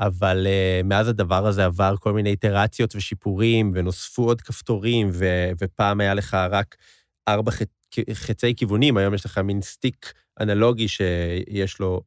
[0.00, 6.00] אבל uh, מאז הדבר הזה עבר כל מיני איטרציות ושיפורים, ונוספו עוד כפתורים, ו- ופעם
[6.00, 6.76] היה לך רק
[7.28, 7.62] ארבע ח-
[8.12, 12.00] חצי כיוונים, היום יש לך מין סטיק אנלוגי שיש לו,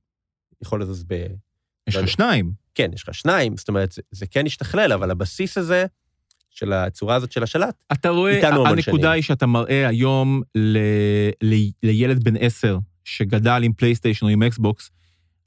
[0.62, 1.14] יכול לזוז ב...
[1.14, 1.32] יש לא
[1.90, 2.08] לך יודע.
[2.08, 2.52] שניים.
[2.80, 5.86] כן, יש לך שניים, זאת אומרת, זה, זה כן השתכלל, אבל הבסיס הזה,
[6.50, 9.14] של הצורה הזאת של השלט, אתה רואה, איתנו המון הנקודה שנים.
[9.14, 10.78] היא שאתה מראה היום ל,
[11.42, 14.92] ל, לילד בן עשר שגדל עם פלייסטיישן או עם אקסבוקס,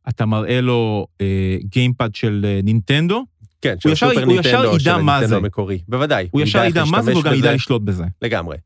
[0.09, 3.25] אתה מראה לו אה, gamepad של אה, נינטנדו,
[3.61, 5.37] כן, של ידע מה הנינטנדו זה.
[5.37, 6.29] המקורי, בוודאי.
[6.31, 7.35] הוא ישר ידע מה זה והוא גם.
[7.35, 8.05] ידע לשלוט בזה.
[8.23, 8.57] לגמרי,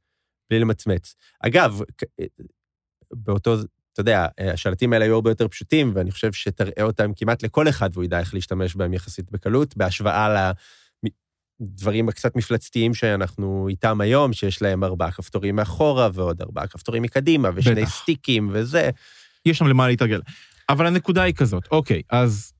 [0.50, 1.14] בלי למצמץ.
[1.40, 2.22] אגב, כ-
[3.12, 3.56] באותו,
[3.96, 7.90] אתה יודע, השלטים האלה היו הרבה יותר פשוטים, ואני חושב שתראה אותם כמעט לכל אחד
[7.92, 10.52] והוא ידע איך להשתמש בהם יחסית בקלות, בהשוואה
[11.60, 17.50] לדברים הקצת מפלצתיים שאנחנו איתם היום, שיש להם ארבעה כפתורים מאחורה ועוד ארבעה כפתורים מקדימה,
[17.54, 18.02] ושני בטח.
[18.02, 18.90] סטיקים וזה.
[19.46, 20.20] יש שם למה להתרגל.
[20.68, 22.52] אבל הנקודה היא כזאת, אוקיי, אז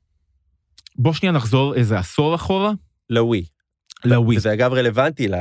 [0.96, 2.72] בוא שנייה נחזור איזה עשור אחורה
[3.10, 3.44] לווי.
[4.04, 4.36] לווי.
[4.36, 5.34] וזה אגב רלוונטי, ל,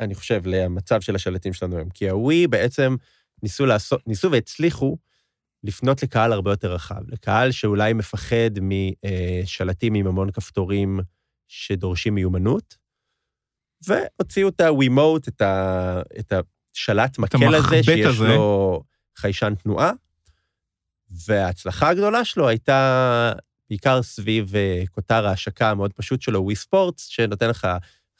[0.00, 1.88] אני חושב, למצב של השלטים שלנו היום.
[1.90, 2.96] כי הווי בעצם
[3.42, 4.98] ניסו לעשות, ניסו והצליחו
[5.64, 11.00] לפנות לקהל הרבה יותר רחב, לקהל שאולי מפחד משלטים עם המון כפתורים
[11.48, 12.76] שדורשים מיומנות,
[13.86, 16.32] והוציאו את ה-WeMote, את, ה, את
[16.74, 18.28] השלט מקל הזה, שיש הזה.
[18.28, 18.82] לו
[19.16, 19.92] חיישן תנועה,
[21.26, 23.32] וההצלחה הגדולה שלו הייתה
[23.70, 27.68] בעיקר סביב אה, כותר ההשקה המאוד פשוט שלו, ווי ספורטס, שנותן לך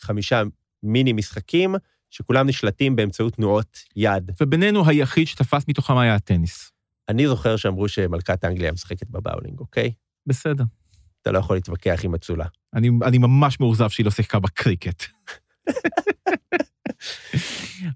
[0.01, 0.43] חמישה
[0.83, 1.75] מיני משחקים,
[2.12, 4.31] שכולם נשלטים באמצעות תנועות יד.
[4.40, 6.72] ובינינו היחיד שתפס מתוכם היה הטניס.
[7.09, 9.92] אני זוכר שאמרו שמלכת אנגליה משחקת בבאולינג, אוקיי?
[10.27, 10.64] בסדר.
[11.22, 12.46] אתה לא יכול להתווכח עם אצולה.
[12.75, 15.05] אני, אני ממש מאוכזב שהיא לא שיחקה בקריקט.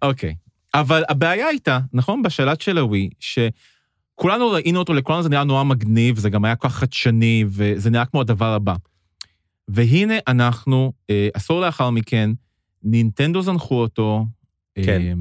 [0.03, 0.35] אוקיי,
[0.75, 6.19] אבל הבעיה הייתה, נכון, בשלט של הווי, שכולנו ראינו אותו, לכולנו זה נראה נורא מגניב,
[6.19, 8.75] זה גם היה כל כך חדשני, וזה נראה כמו הדבר הבא.
[9.69, 12.31] והנה אנחנו, אה, עשור לאחר מכן,
[12.87, 14.25] נינטנדו זנחו אותו.
[14.75, 15.03] כן.
[15.03, 15.15] אה,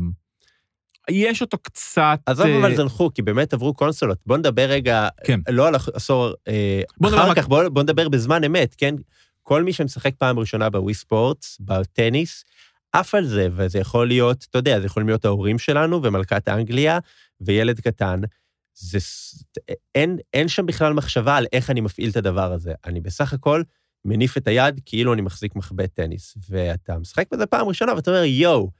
[1.09, 2.19] יש אותו קצת...
[2.25, 4.17] עזוב אה, אבל זנחו, כי באמת עברו קונסולות.
[4.25, 5.39] בוא נדבר רגע, כן.
[5.49, 8.95] לא על עשור, אה, בוא אחר כך, בוא, בוא נדבר בזמן אמת, כן?
[9.43, 12.43] כל מי שמשחק פעם ראשונה בווי ספורטס, בטניס,
[12.91, 16.99] עף על זה, וזה יכול להיות, אתה יודע, זה יכולים להיות ההורים שלנו ומלכת אנגליה
[17.41, 18.21] וילד קטן.
[18.73, 18.97] זה,
[19.95, 22.73] אין, אין שם בכלל מחשבה על איך אני מפעיל את הדבר הזה.
[22.85, 23.61] אני בסך הכל
[24.05, 26.37] מניף את היד כאילו אני מחזיק מחבט טניס.
[26.49, 28.71] ואתה משחק בזה פעם ראשונה ואתה אומר, יואו,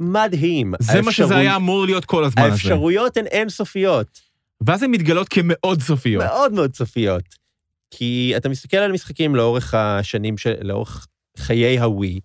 [0.00, 0.74] מדהים.
[0.80, 2.52] זה מה שזה האפשרו- היה אמור להיות כל הזמן הזה.
[2.52, 4.20] האפשרויות הן אינסופיות.
[4.60, 6.24] ואז הן מתגלות כמאוד סופיות.
[6.24, 7.24] מאוד מאוד סופיות.
[7.90, 11.06] כי אתה מסתכל על משחקים לאורך השנים, של, לאורך
[11.38, 12.20] חיי הווי,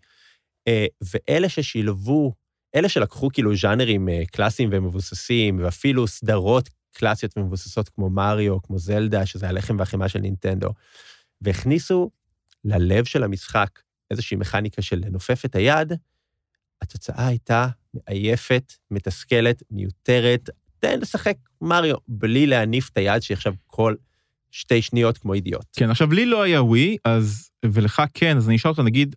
[0.68, 2.34] אה, ואלה ששילבו,
[2.76, 9.26] אלה שלקחו כאילו ז'אנרים אה, קלאסיים ומבוססים, ואפילו סדרות קלאסיות ומבוססות כמו מריו, כמו זלדה,
[9.26, 10.70] שזה הלחם והחמאה של נינטנדו,
[11.42, 12.10] והכניסו
[12.66, 13.80] ללב של המשחק
[14.12, 15.94] איזושהי מכניקה של לנופף את היד,
[16.82, 20.50] התוצאה הייתה מעייפת, מתסכלת, מיותרת.
[20.80, 23.96] תן לשחק מריו בלי להניף את היד שהיא עכשיו כל
[24.52, 25.66] שתי שניות כמו אידיוט.
[25.74, 29.16] כן, עכשיו, לי לא היה ווי, אז, ולך כן, אז אני אשאל אותך, נגיד,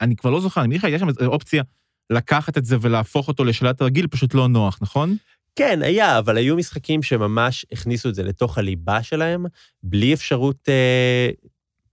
[0.00, 1.62] אני כבר לא זוכר, אני מניח שהייתה שם אופציה
[2.10, 5.16] לקחת את זה ולהפוך אותו לשלט רגיל, פשוט לא נוח, נכון?
[5.56, 9.46] כן, היה, אבל היו משחקים שממש הכניסו את זה לתוך הליבה שלהם,
[9.82, 11.30] בלי אפשרות אה,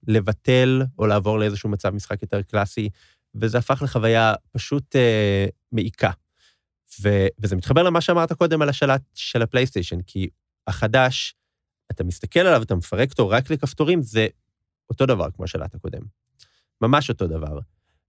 [0.08, 2.90] לבטל או לעבור לאיזשהו מצב משחק יותר קלאסי,
[3.36, 6.12] וזה הפך לחוויה פשוט אה, מעיקה.
[7.02, 10.30] ו, וזה מתחבר למה שאמרת קודם על השלט של הפלייסטיישן, כי
[10.68, 11.36] החדש,
[11.92, 14.28] אתה מסתכל עליו, אתה מפרק אותו רק לכפתורים, זה
[14.90, 16.02] אותו דבר כמו השלט הקודם.
[16.82, 17.60] ממש אותו דבר.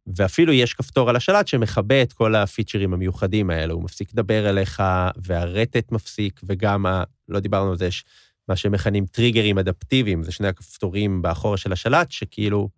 [0.07, 4.83] ואפילו יש כפתור על השלט שמכבה את כל הפיצ'רים המיוחדים האלה, הוא מפסיק לדבר אליך,
[5.17, 8.05] והרטט מפסיק, וגם, ה, לא דיברנו על זה, יש
[8.49, 12.69] מה שמכנים טריגרים אדפטיביים, זה שני הכפתורים באחורה של השלט, שכאילו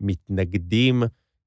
[0.00, 1.02] מתנגדים,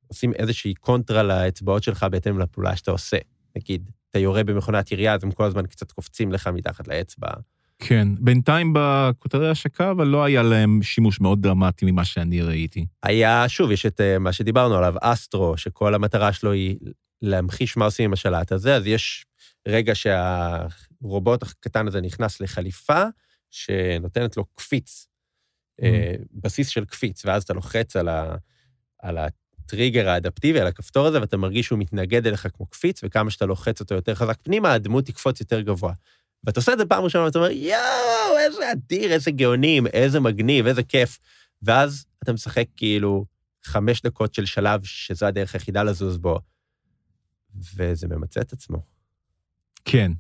[0.08, 3.18] עושים איזושהי קונטרה לאצבעות שלך בהתאם לפעולה שאתה עושה.
[3.56, 7.28] נגיד, אתה יורה במכונת ירייה, אז הם כל הזמן קצת קופצים לך מתחת לאצבע.
[7.80, 8.08] כן.
[8.20, 12.86] בינתיים בכותרי השקה, אבל לא היה להם שימוש מאוד דרמטי ממה שאני ראיתי.
[13.04, 16.78] היה, שוב, יש את אה, מה שדיברנו עליו, אסטרו, שכל המטרה שלו היא
[17.22, 19.26] להמחיש מה עושים עם השלט הזה, אז יש
[19.68, 23.04] רגע שהרובוט הקטן הזה נכנס לחליפה,
[23.56, 25.08] שנותנת לו קפיץ,
[25.82, 28.36] אה, בסיס של קפיץ, ואז אתה לוחץ על, ה,
[29.00, 33.46] על הטריגר האדפטיבי, על הכפתור הזה, ואתה מרגיש שהוא מתנגד אליך כמו קפיץ, וכמה שאתה
[33.46, 35.94] לוחץ אותו יותר חזק פנימה, הדמות תקפוץ יותר גבוה.
[36.44, 40.68] ואתה עושה את זה פעם ראשונה, ואתה אומר, יואו, איזה אדיר, איזה גאונים, איזה מגניב,
[40.68, 41.20] איזה כיף.
[41.62, 43.26] ואז אתה משחק כאילו
[43.64, 46.40] חמש דקות של שלב שזו הדרך היחידה לזוז בו,
[47.76, 48.78] וזה ממצה את עצמו.
[49.86, 50.12] כן.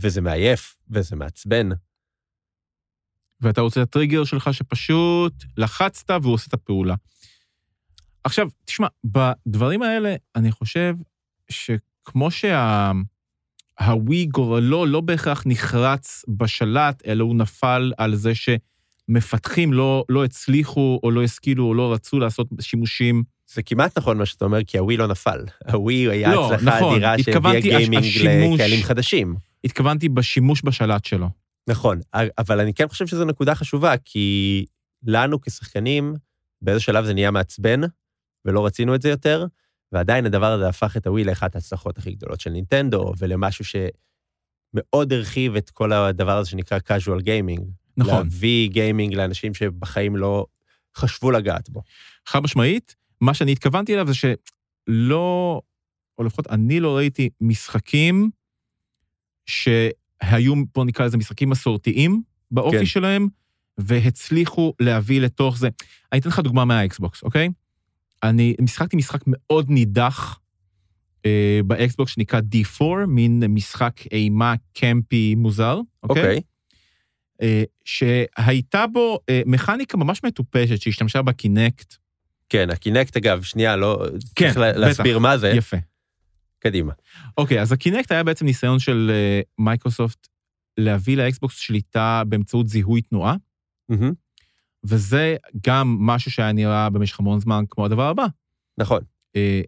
[0.00, 1.68] וזה מעייף, וזה מעצבן.
[3.42, 6.94] ואתה רוצה את הטריגר שלך שפשוט לחצת והוא עושה את הפעולה.
[8.24, 10.94] עכשיו, תשמע, בדברים האלה, אני חושב
[11.48, 20.24] שכמו שהווי גורלו לא בהכרח נחרץ בשלט, אלא הוא נפל על זה שמפתחים לא, לא
[20.24, 23.22] הצליחו או לא השכילו או לא רצו לעשות שימושים.
[23.54, 25.38] זה כמעט נכון מה שאתה אומר, כי הווי לא נפל.
[25.72, 29.36] הווי היה לא, הצלחה נכון, אדירה שהביאה התכוונתי, הש- גיימינג השימוש- לקהלים חדשים.
[29.64, 31.41] התכוונתי בשימוש בשלט שלו.
[31.68, 32.00] נכון,
[32.38, 34.66] אבל אני כן חושב שזו נקודה חשובה, כי
[35.02, 36.14] לנו כשחקנים,
[36.62, 37.80] באיזה שלב זה נהיה מעצבן,
[38.44, 39.46] ולא רצינו את זה יותר,
[39.92, 45.56] ועדיין הדבר הזה הפך את הווי לאחת ההצלחות הכי גדולות של נינטנדו, ולמשהו שמאוד הרחיב
[45.56, 47.62] את כל הדבר הזה שנקרא casual gaming.
[47.96, 48.14] נכון.
[48.14, 50.46] להביא גיימינג לאנשים שבחיים לא
[50.96, 51.82] חשבו לגעת בו.
[52.26, 55.60] חד משמעית, מה שאני התכוונתי אליו זה שלא,
[56.18, 58.30] או לפחות אני לא ראיתי משחקים
[60.30, 62.86] שהיו, בוא נקרא לזה משחקים מסורתיים באופי כן.
[62.86, 63.28] שלהם,
[63.78, 65.68] והצליחו להביא לתוך זה.
[66.12, 67.48] אני אתן לך דוגמה מהאקסבוקס, אוקיי?
[68.22, 70.38] אני משחקתי משחק מאוד נידח
[71.26, 76.22] אה, באקסבוקס שנקרא D4, מין משחק אימה campy מוזר, אוקיי?
[76.22, 76.40] אוקיי.
[77.42, 81.94] אה, שהייתה בו אה, מכניקה ממש מטופשת שהשתמשה בקינקט.
[82.48, 84.06] כן, הקינקט, אגב, שנייה, לא...
[84.34, 85.22] כן, צריך לה- להסביר בטח.
[85.22, 85.48] מה זה.
[85.56, 85.76] יפה.
[86.62, 86.92] קדימה.
[87.38, 90.28] אוקיי, אז הקינקט היה בעצם ניסיון של אה, מייקרוסופט
[90.78, 93.36] להביא לאקסבוקס שליטה באמצעות זיהוי תנועה,
[93.88, 94.12] מהמם,
[94.84, 98.26] וזה גם משהו שהיה נראה במשך המון זמן כמו הדבר הבא.
[98.78, 99.00] נכון.
[99.36, 99.60] אה,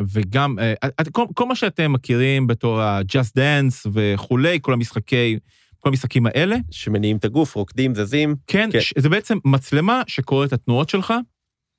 [0.00, 0.74] וגם, אה,
[1.12, 5.38] כל, כל מה שאתם מכירים בתור ה-Just Dance וכולי, כל המשחקי,
[5.78, 8.34] כל המשחקים האלה, שמניעים את הגוף, רוקדים, זזים.
[8.46, 8.78] כן, כן.
[8.98, 11.14] זה בעצם מצלמה שקוראת את התנועות שלך.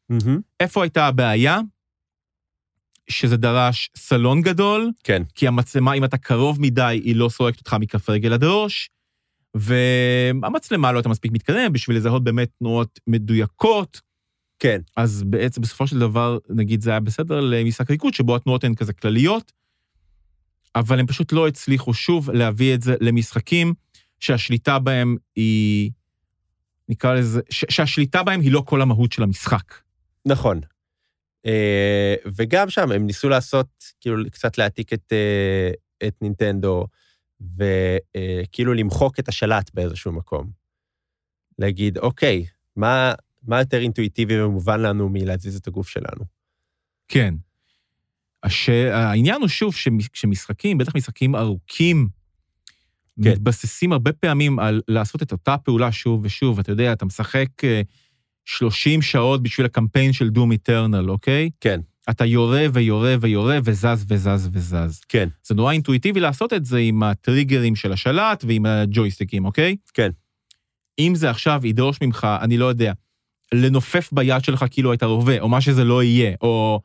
[0.09, 1.59] מהמם, איפה הייתה הבעיה?
[3.11, 5.23] שזה דרש סלון גדול, כן.
[5.35, 8.89] כי המצלמה, אם אתה קרוב מדי, היא לא סורקת אותך מכף רגל עד ראש,
[9.55, 14.01] והמצלמה לא הייתה מספיק מתקדמת בשביל לזהות באמת תנועות מדויקות,
[14.59, 14.81] כן.
[14.97, 18.93] אז בעצם בסופו של דבר, נגיד, זה היה בסדר למשחק ריקוד, שבו התנועות הן כזה
[18.93, 19.51] כלליות,
[20.75, 23.73] אבל הם פשוט לא הצליחו שוב להביא את זה למשחקים
[24.19, 25.91] שהשליטה בהם היא,
[26.89, 29.73] נקרא לזה, ש- שהשליטה בהם היא לא כל המהות של המשחק.
[30.25, 30.61] נכון.
[31.45, 33.67] אה, וגם שם הם ניסו לעשות,
[33.99, 35.71] כאילו, קצת להעתיק את, אה,
[36.07, 36.87] את נינטנדו,
[37.57, 40.49] וכאילו למחוק את השלט באיזשהו מקום.
[41.59, 46.25] להגיד, אוקיי, מה, מה יותר אינטואיטיבי ומובן לנו מלהזיז את הגוף שלנו?
[47.07, 47.33] כן.
[48.43, 48.69] הש...
[48.69, 49.75] העניין הוא שוב,
[50.13, 52.07] שמשחקים, בטח משחקים ארוכים,
[53.23, 53.31] כן.
[53.31, 56.59] מתבססים הרבה פעמים על לעשות את אותה פעולה שוב ושוב.
[56.59, 57.81] אתה יודע, אתה משחק אה,
[58.45, 61.49] 30 שעות בשביל הקמפיין של דום איטרנל, אוקיי?
[61.59, 65.01] כן, אתה יורה ויורה ויורה וזז וזז וזז.
[65.09, 69.75] כן, זה נורא אינטואיטיבי לעשות את זה עם הטריגרים של השלט ועם הג'ויסטיקים, אוקיי?
[69.93, 70.09] כן.
[70.99, 72.93] אם זה עכשיו ידרוש ממך, אני לא יודע,
[73.53, 76.81] לנופף ביד שלך כאילו היית רובה, או מה שזה לא יהיה, או...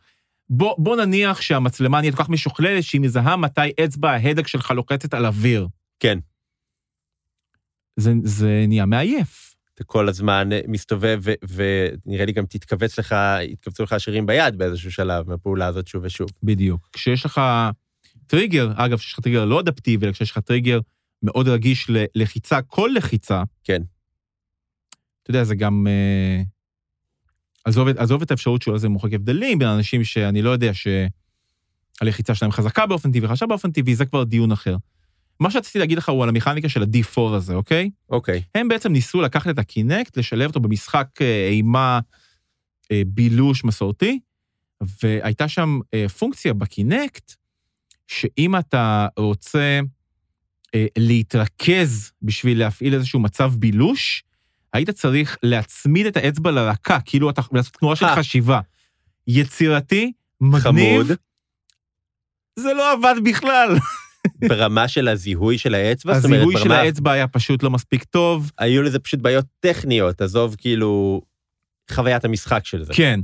[0.51, 5.15] בוא, בוא נניח שהמצלמה נהיית כל כך משוכללת שהיא מזהה מתי אצבע ההדק שלך לוחצת
[5.15, 5.69] על אוויר.
[6.01, 6.19] כן.
[7.97, 9.56] זה, זה נהיה מעייף.
[9.77, 11.33] אתה כל הזמן מסתובב, ו-
[12.07, 16.29] ונראה לי גם תתכווץ לך, יתכווצו לך השרירים ביד באיזשהו שלב מהפעולה הזאת שוב ושוב.
[16.43, 16.89] בדיוק.
[16.93, 17.41] כשיש לך
[18.27, 20.81] טריגר, אגב, כשיש לך טריגר לא אדפטיבי, אלא כשיש לך טריגר
[21.23, 23.83] מאוד רגיש ללחיצה, כל לחיצה, כן.
[25.23, 25.87] אתה יודע, זה גם...
[25.87, 26.43] אה,
[27.65, 30.71] עזוב, עזוב את האפשרות שאולי זה מוחק הבדלים בין אנשים שאני לא יודע
[32.01, 34.77] שהלחיצה שלהם חזקה באופן טבעי, חלשה באופן טבעי, זה כבר דיון אחר.
[35.41, 37.91] מה שרציתי להגיד לך הוא על המכניקה של ה-D4 הזה, אוקיי?
[38.11, 42.01] אוקיי, הם בעצם ניסו לקחת את הקינקט, לשלב אותו במשחק אה, אימה
[42.93, 44.19] אה, בילוש מסורתי,
[45.03, 47.33] והייתה שם אה, פונקציה בקינקט,
[48.07, 49.81] שאם אתה רוצה
[50.75, 54.23] אה, להתרכז בשביל להפעיל איזשהו מצב בילוש,
[54.73, 58.17] היית צריך להצמיד את האצבע לרקה, כאילו אתה לעשות תנועה של אה.
[58.17, 58.61] חשיבה.
[59.27, 61.07] יצירתי, מגניב, חמוד,
[62.57, 63.77] זה לא עבד בכלל.
[64.49, 68.05] ברמה של הזיהוי של האצבע, זאת אומרת, הזיהוי של ברמה- האצבע היה פשוט לא מספיק
[68.05, 68.51] טוב.
[68.59, 71.23] היו לזה פשוט בעיות טכניות, עזוב כאילו
[71.91, 72.93] חוויית המשחק של זה.
[72.97, 73.21] כן.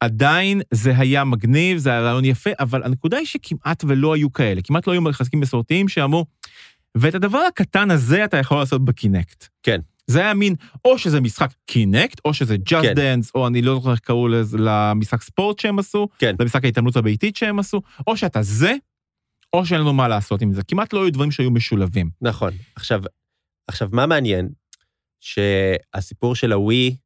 [0.00, 4.60] עדיין זה היה מגניב, זה היה רעיון יפה, אבל הנקודה היא שכמעט ולא היו כאלה,
[4.64, 6.26] כמעט לא היו מחזקים מסורתיים שאמרו,
[6.94, 9.46] ואת הדבר הקטן הזה אתה יכול לעשות בקינקט.
[9.62, 9.80] כן.
[10.06, 12.94] זה היה מין, או שזה משחק קינקט, או שזה Just כן.
[12.94, 16.34] Dance, או אני לא זוכר איך קראו למשחק ספורט שהם עשו, כן.
[16.40, 18.74] למשחק ההתעמלות הביתית שהם עשו, או שאתה זה,
[19.54, 20.62] או שאין לנו מה לעשות עם זה.
[20.62, 22.10] כמעט לא היו דברים שהיו משולבים.
[22.20, 22.52] נכון.
[22.76, 23.02] עכשיו,
[23.68, 24.48] עכשיו, מה מעניין?
[25.20, 26.96] שהסיפור של הווי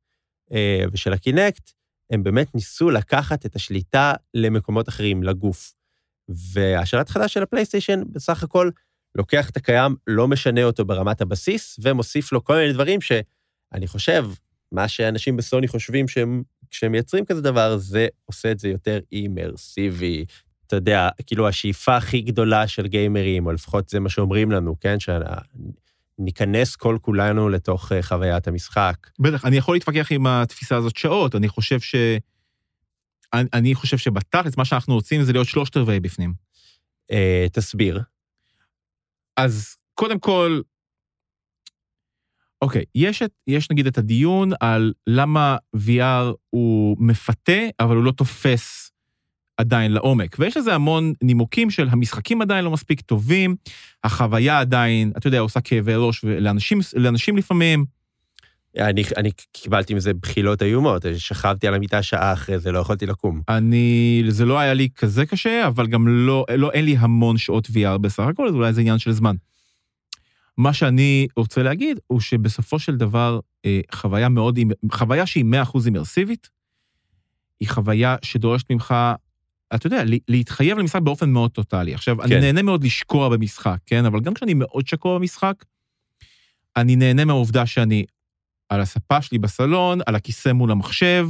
[0.52, 1.70] אה, ושל הקינקט,
[2.10, 5.72] הם באמת ניסו לקחת את השליטה למקומות אחרים, לגוף.
[6.28, 8.70] והשלט החדש של הפלייסטיישן, בסך הכל,
[9.14, 14.24] לוקח את הקיים, לא משנה אותו ברמת הבסיס, ומוסיף לו כל מיני דברים שאני חושב,
[14.72, 20.24] מה שאנשים בסוני חושבים שהם, כשהם מייצרים כזה דבר, זה עושה את זה יותר אימרסיבי.
[20.68, 24.96] אתה יודע, כאילו השאיפה הכי גדולה של גיימרים, או לפחות זה מה שאומרים לנו, כן?
[26.18, 29.10] שניכנס כל כולנו לתוך אה, חוויית המשחק.
[29.18, 31.94] בטח, אני יכול להתווכח עם התפיסה הזאת שעות, אני חושב ש...
[33.32, 36.34] אני, אני חושב שבתכלס, מה שאנחנו רוצים זה להיות שלושת רבעי בפנים.
[37.10, 38.02] אה, תסביר.
[39.36, 40.60] אז קודם כל,
[42.62, 48.12] אוקיי, יש, את, יש נגיד את הדיון על למה VR הוא מפתה, אבל הוא לא
[48.12, 48.87] תופס
[49.58, 50.36] עדיין לעומק.
[50.38, 53.56] ויש לזה המון נימוקים של המשחקים עדיין לא מספיק טובים,
[54.04, 57.84] החוויה עדיין, אתה יודע, עושה כאבי ראש לאנשים, לאנשים לפעמים.
[58.78, 63.42] אני, אני קיבלתי מזה בחילות איומות, שכבתי על המיטה שעה אחרי זה, לא יכולתי לקום.
[63.48, 67.66] אני, זה לא היה לי כזה קשה, אבל גם לא, לא, אין לי המון שעות
[67.66, 69.36] VR בסך הכל, אז אולי זה עניין של זמן.
[70.56, 74.58] מה שאני רוצה להגיד הוא שבסופו של דבר, אה, חוויה מאוד,
[74.92, 76.48] חוויה שהיא 100% אימרסיבית,
[77.60, 78.94] היא חוויה שדורשת ממך,
[79.74, 81.94] אתה יודע, לה- להתחייב למשחק באופן מאוד טוטאלי.
[81.94, 82.22] עכשיו, כן.
[82.22, 82.40] אני.
[82.40, 84.04] נהנה מאוד לשקוע במשחק, כן?
[84.04, 85.64] אבל גם כשאני מאוד שקוע במשחק,
[86.76, 88.04] אני נהנה מהעובדה שאני
[88.68, 91.28] על הספה שלי בסלון, על הכיסא מול המחשב,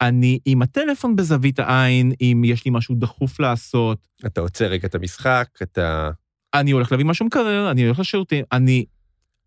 [0.00, 4.94] אני עם הטלפון בזווית העין, אם יש לי משהו דחוף לעשות, אתה עוצר רגע את
[4.94, 6.10] המשחק, אתה...
[6.54, 8.84] אני הולך להביא משהו מקרר, אני הולך לשירותים, אני,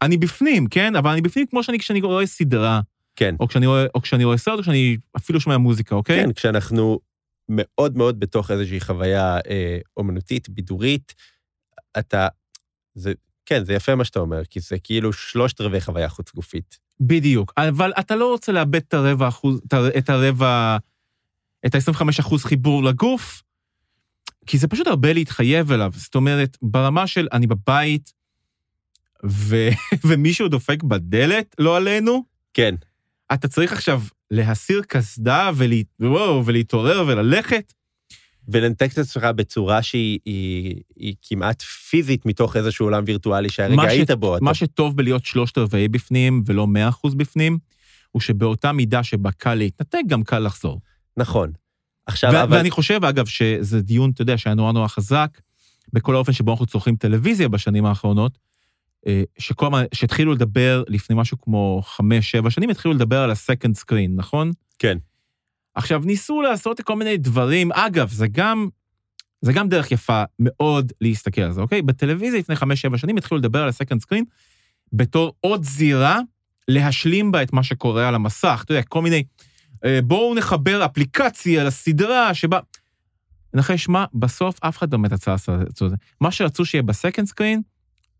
[0.01, 0.95] אני בפנים, כן?
[0.95, 2.81] אבל אני בפנים כמו שאני כשאני רואה סדרה,
[3.15, 3.35] כן.
[3.39, 6.23] או כשאני רואה, או כשאני רואה סרט, או כשאני אפילו שומע מוזיקה, אוקיי?
[6.23, 6.99] כן, כשאנחנו
[7.51, 11.13] מאוד מאוד בתוך איזושהי חוויה אה, אומנותית, בידורית,
[11.99, 12.27] אתה...
[12.95, 13.13] זה,
[13.45, 16.79] כן, זה יפה מה שאתה אומר, כי זה כאילו שלושת רבעי חוויה חוץ גופית.
[16.99, 17.53] בדיוק.
[17.57, 19.61] אבל אתה לא רוצה לאבד את הרבע אחוז,
[19.97, 20.77] את הרבע,
[21.65, 23.43] את ה-25 אחוז חיבור לגוף,
[24.45, 25.91] כי זה פשוט הרבה להתחייב אליו.
[25.95, 28.13] זאת אומרת, ברמה של אני בבית,
[29.25, 29.55] ו...
[30.07, 32.75] ומישהו דופק בדלת, לא עלינו, כן,
[33.33, 35.75] אתה צריך עכשיו להסיר קסדה ולה...
[35.99, 37.73] וואו, ולהתעורר וללכת.
[38.47, 43.85] ולנתק את עצמך בצורה שהיא היא, היא כמעט פיזית מתוך איזשהו עולם וירטואלי שהרגע ש-
[43.91, 44.35] היית בו.
[44.37, 47.57] אתה- מה שטוב בלהיות שלושת רבעי בפנים ולא מאה אחוז בפנים,
[48.11, 50.81] הוא שבאותה מידה שבה קל להתנתק, גם קל לחזור.
[51.17, 51.51] נכון.
[52.05, 52.57] עכשיו, ו- אבל...
[52.57, 55.37] ואני חושב, אגב, שזה דיון, אתה יודע, שהיה נורא נורא חזק,
[55.93, 58.37] בכל האופן שבו אנחנו צורכים טלוויזיה בשנים האחרונות,
[59.37, 64.09] שכל הזמן, שהתחילו לדבר לפני משהו כמו חמש, שבע שנים, התחילו לדבר על ה-second screen,
[64.15, 64.51] נכון?
[64.79, 64.97] כן.
[65.75, 68.69] עכשיו, ניסו לעשות כל מיני דברים, אגב, זה גם
[69.41, 71.81] זה גם דרך יפה מאוד להסתכל על זה, אוקיי?
[71.81, 74.23] בטלוויזיה לפני 5-7 שנים התחילו לדבר על ה-second screen
[74.93, 76.19] בתור עוד זירה
[76.67, 78.61] להשלים בה את מה שקורה על המסך.
[78.65, 79.23] אתה יודע, כל מיני,
[79.85, 82.59] אה, בואו נחבר אפליקציה לסדרה שבה...
[83.53, 85.95] נחש מה, בסוף אף אחד לא באמת רצה לעשות את זה.
[86.21, 87.61] מה שרצו שיהיה בסקנד סקרין,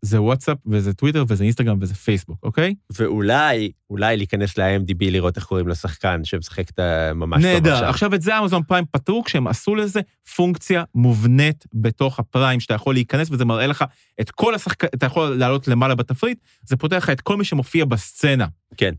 [0.04, 2.74] זה וואטסאפ וזה טוויטר וזה אינסטגרם וזה פייסבוק, אוקיי?
[2.92, 7.72] ואולי, אולי להיכנס ל-IMDb לראות איך קוראים לשחקן שמשחק את הממש טוב נהדר.
[7.72, 7.88] עכשיו.
[7.88, 10.00] עכשיו את זה אמזון פריים פתרו כשהם עשו לזה
[10.36, 13.84] פונקציה מובנית בתוך הפריים, שאתה יכול להיכנס וזה מראה לך
[14.20, 17.84] את כל השחקן, אתה יכול לעלות למעלה בתפריט, זה פותח לך את כל מי שמופיע
[17.84, 18.46] בסצנה.
[18.76, 18.94] כן.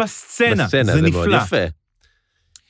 [0.00, 1.36] בסצנה, בסצנה, זה זה נפלא.
[1.36, 1.56] יפה.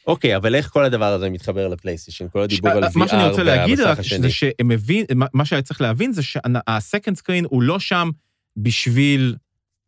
[0.06, 2.28] אוקיי, אבל איך כל הדבר הזה מתחבר לפלייסטיישן?
[2.28, 4.22] כל הדיבור על VR מה שאני רוצה להגיד והמסך רק, השני.
[4.22, 8.10] זה שהם מבין, מה- שהיה צריך להבין זה שהסקנד סקרין הוא לא שם
[8.56, 9.36] בשביל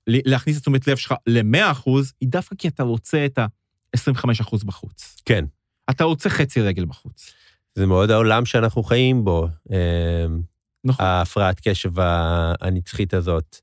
[0.06, 5.16] להכניס את תשומת לב שלך ל-100%, היא דווקא כי אתה רוצה את ה-25% בחוץ.
[5.24, 5.44] כן.
[5.90, 7.32] אתה רוצה חצי רגל בחוץ.
[7.74, 10.26] זה מאוד העולם שאנחנו חיים בו, אה,
[10.84, 11.06] נכון.
[11.06, 11.90] ההפרעת קשב
[12.60, 13.56] הנצחית הזאת.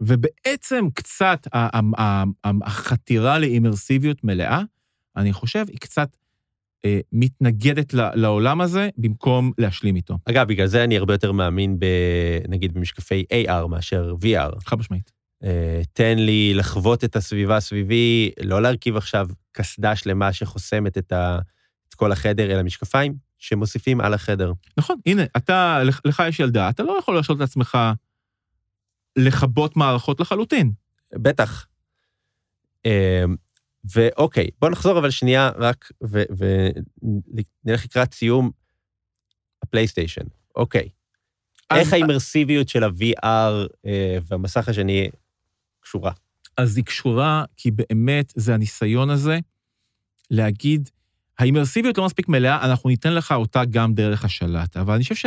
[0.00, 1.46] ובעצם קצת
[2.64, 4.60] החתירה לאימרסיביות מלאה,
[5.16, 6.08] אני חושב, היא קצת
[6.84, 10.18] אה, מתנגדת לעולם הזה במקום להשלים איתו.
[10.24, 11.84] אגב, בגלל זה אני הרבה יותר מאמין, ב,
[12.48, 14.60] נגיד, במשקפי AR מאשר VR.
[14.66, 15.12] חד משמעית.
[15.44, 21.38] אה, תן לי לחוות את הסביבה סביבי, לא להרכיב עכשיו קסדה שלמה שחוסמת את, ה,
[21.88, 24.52] את כל החדר, אלא משקפיים שמוסיפים על החדר.
[24.76, 27.78] נכון, הנה, אתה, לך- לך יש ילדה, אתה לא יכול להרשות לעצמך
[29.16, 30.72] לכבות מערכות לחלוטין.
[31.14, 31.66] בטח.
[33.84, 38.50] ואוקיי, בוא נחזור אבל שנייה רק ונלך לקראת סיום
[39.62, 40.24] הפלייסטיישן.
[40.56, 40.88] אוקיי.
[41.74, 45.08] איך האימרסיביות של ה-VR אה, והמסך השני
[45.80, 46.12] קשורה?
[46.56, 49.38] אז היא קשורה, כי באמת זה הניסיון הזה
[50.30, 50.90] להגיד,
[51.38, 54.76] האימרסיביות לא מספיק מלאה, אנחנו ניתן לך אותה גם דרך השלט.
[54.76, 55.26] אבל אני חושב ש...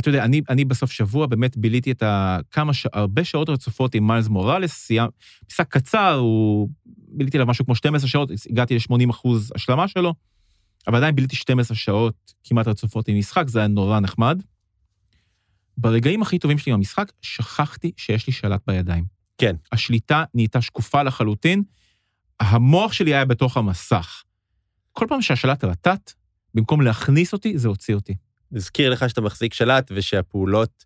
[0.00, 2.38] אתה יודע, אני, אני בסוף שבוע באמת ביליתי את ה...
[2.50, 2.86] כמה, ש...
[2.92, 5.08] הרבה שעות רצופות עם מיילס מוראלס, סיימ...
[5.50, 6.68] משחק קצר, הוא...
[7.08, 10.14] ביליתי עליו משהו כמו 12 שעות, הגעתי ל-80 אחוז השלמה שלו,
[10.86, 14.42] אבל עדיין ביליתי 12 שעות כמעט רצופות עם משחק, זה היה נורא נחמד.
[15.76, 19.04] ברגעים הכי טובים שלי עם המשחק, שכחתי שיש לי שלט בידיים.
[19.38, 19.56] כן.
[19.72, 21.62] השליטה נהייתה שקופה לחלוטין,
[22.40, 24.22] המוח שלי היה בתוך המסך.
[24.92, 26.12] כל פעם שהשלט רטט,
[26.54, 28.14] במקום להכניס אותי, זה הוציא אותי.
[28.52, 30.84] נזכיר לך שאתה מחזיק שלט ושהפעולות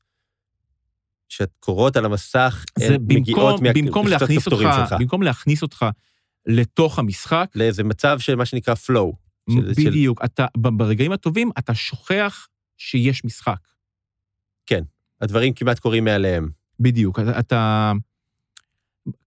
[1.28, 3.60] שקורות על המסך, הן מגיעות
[4.46, 5.00] אותך, שלך.
[5.00, 5.86] במקום להכניס אותך
[6.46, 9.16] לתוך המשחק, לאיזה מצב של מה שנקרא flow.
[9.50, 13.58] של- של- בדיוק, אתה, ברגעים הטובים אתה שוכח שיש משחק.
[15.20, 16.50] הדברים כמעט קורים מאליהם.
[16.80, 17.92] בדיוק, אתה, אתה...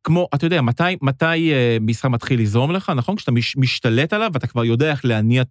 [0.03, 3.15] כמו, אתה יודע, מתי, מתי אה, משחק מתחיל לזרום לך, נכון?
[3.15, 5.43] כשאתה מש, משתלט עליו ואתה כבר יודע איך להניע,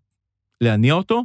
[0.61, 1.23] להניע אותו,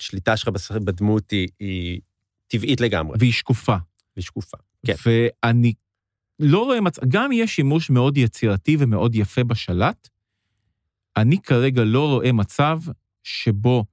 [0.00, 0.48] שליטה שלך
[0.84, 2.00] בדמות היא, היא
[2.48, 3.76] טבעית לגמרי, והיא שקופה.
[4.16, 4.56] והיא שקופה.
[4.86, 4.94] כן.
[5.06, 5.72] ואני
[6.38, 10.08] לא רואה מצב, גם יש שימוש מאוד יצירתי ומאוד יפה בשלט,
[11.16, 12.80] אני כרגע לא רואה מצב
[13.22, 13.84] שבו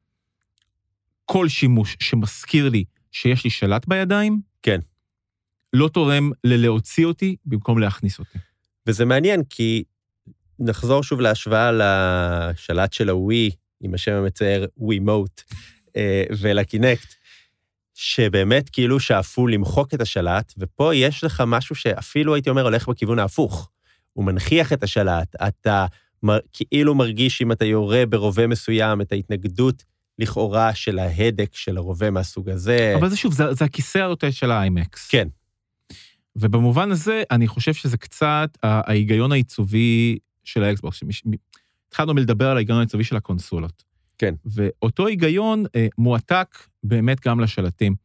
[1.25, 4.79] כל שימוש שמזכיר לי שיש לי שלט בידיים, כן.
[5.73, 8.37] לא תורם ללהוציא אותי במקום להכניס אותי.
[8.87, 9.83] וזה מעניין, כי
[10.59, 15.41] נחזור שוב להשוואה לשלט של הווי, עם השם המצער וימוט,
[16.39, 17.13] ולקינקט,
[17.93, 23.19] שבאמת כאילו שאפו למחוק את השלט, ופה יש לך משהו שאפילו הייתי אומר הולך בכיוון
[23.19, 23.69] ההפוך.
[24.13, 25.85] הוא מנכיח את השלט, אתה
[26.23, 29.83] מר, כאילו מרגיש אם אתה יורה ברובה מסוים את ההתנגדות
[30.19, 32.93] לכאורה של ההדק של הרובה מהסוג הזה.
[32.99, 35.07] אבל זה שוב, זה, זה הכיסא הרוטט של האיימקס.
[35.07, 35.27] כן.
[36.35, 40.99] ובמובן הזה, אני חושב שזה קצת ההיגיון העיצובי של האקסבוקס.
[41.87, 43.83] התחלנו מלדבר על ההיגיון העיצובי של הקונסולות.
[44.17, 44.35] כן.
[44.45, 47.95] ואותו היגיון אה, מועתק באמת גם לשלטים.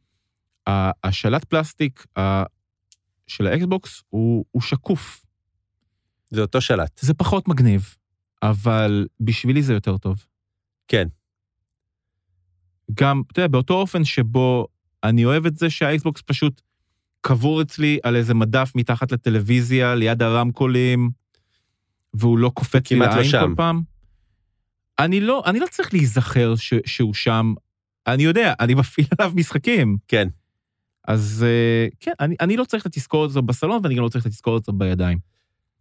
[1.03, 2.43] השלט פלסטיק ה-
[3.27, 5.25] של האקסבוקס הוא, הוא שקוף.
[6.29, 6.99] זה אותו שלט.
[7.01, 7.95] זה פחות מגניב,
[8.43, 10.25] אבל בשבילי זה יותר טוב.
[10.87, 11.07] כן.
[12.93, 14.67] גם, אתה יודע, באותו אופן שבו
[15.03, 16.61] אני אוהב את זה שהאקסבוקס פשוט
[17.21, 21.09] קבור אצלי על איזה מדף מתחת לטלוויזיה, ליד הרמקולים,
[22.13, 23.47] והוא לא קופץ לי לא לעין שם.
[23.47, 23.81] כל פעם.
[24.99, 27.53] אני לא, אני לא צריך להיזכר ש, שהוא שם.
[28.07, 29.97] אני יודע, אני מפעיל עליו משחקים.
[30.07, 30.27] כן.
[31.07, 34.21] אז אה, כן, אני, אני לא צריך את התזכורת הזו בסלון, ואני גם לא צריך
[34.21, 35.17] את התזכורת הזו בידיים.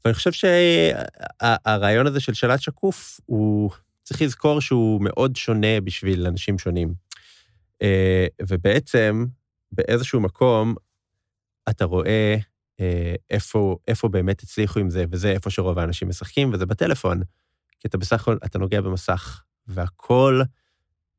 [0.05, 3.71] ואני חושב שהרעיון הזה של שלט שקוף, הוא
[4.03, 6.95] צריך לזכור שהוא מאוד שונה בשביל אנשים שונים.
[7.83, 9.25] אה, ובעצם,
[9.73, 10.75] באיזשהו מקום,
[11.69, 12.37] אתה רואה
[12.81, 17.23] אה, איפה, איפה באמת הצליחו עם זה, וזה איפה שרוב האנשים משחקים, וזה בטלפון.
[17.83, 20.43] כי אתה בסך הכל, אתה נוגע במסך, והכל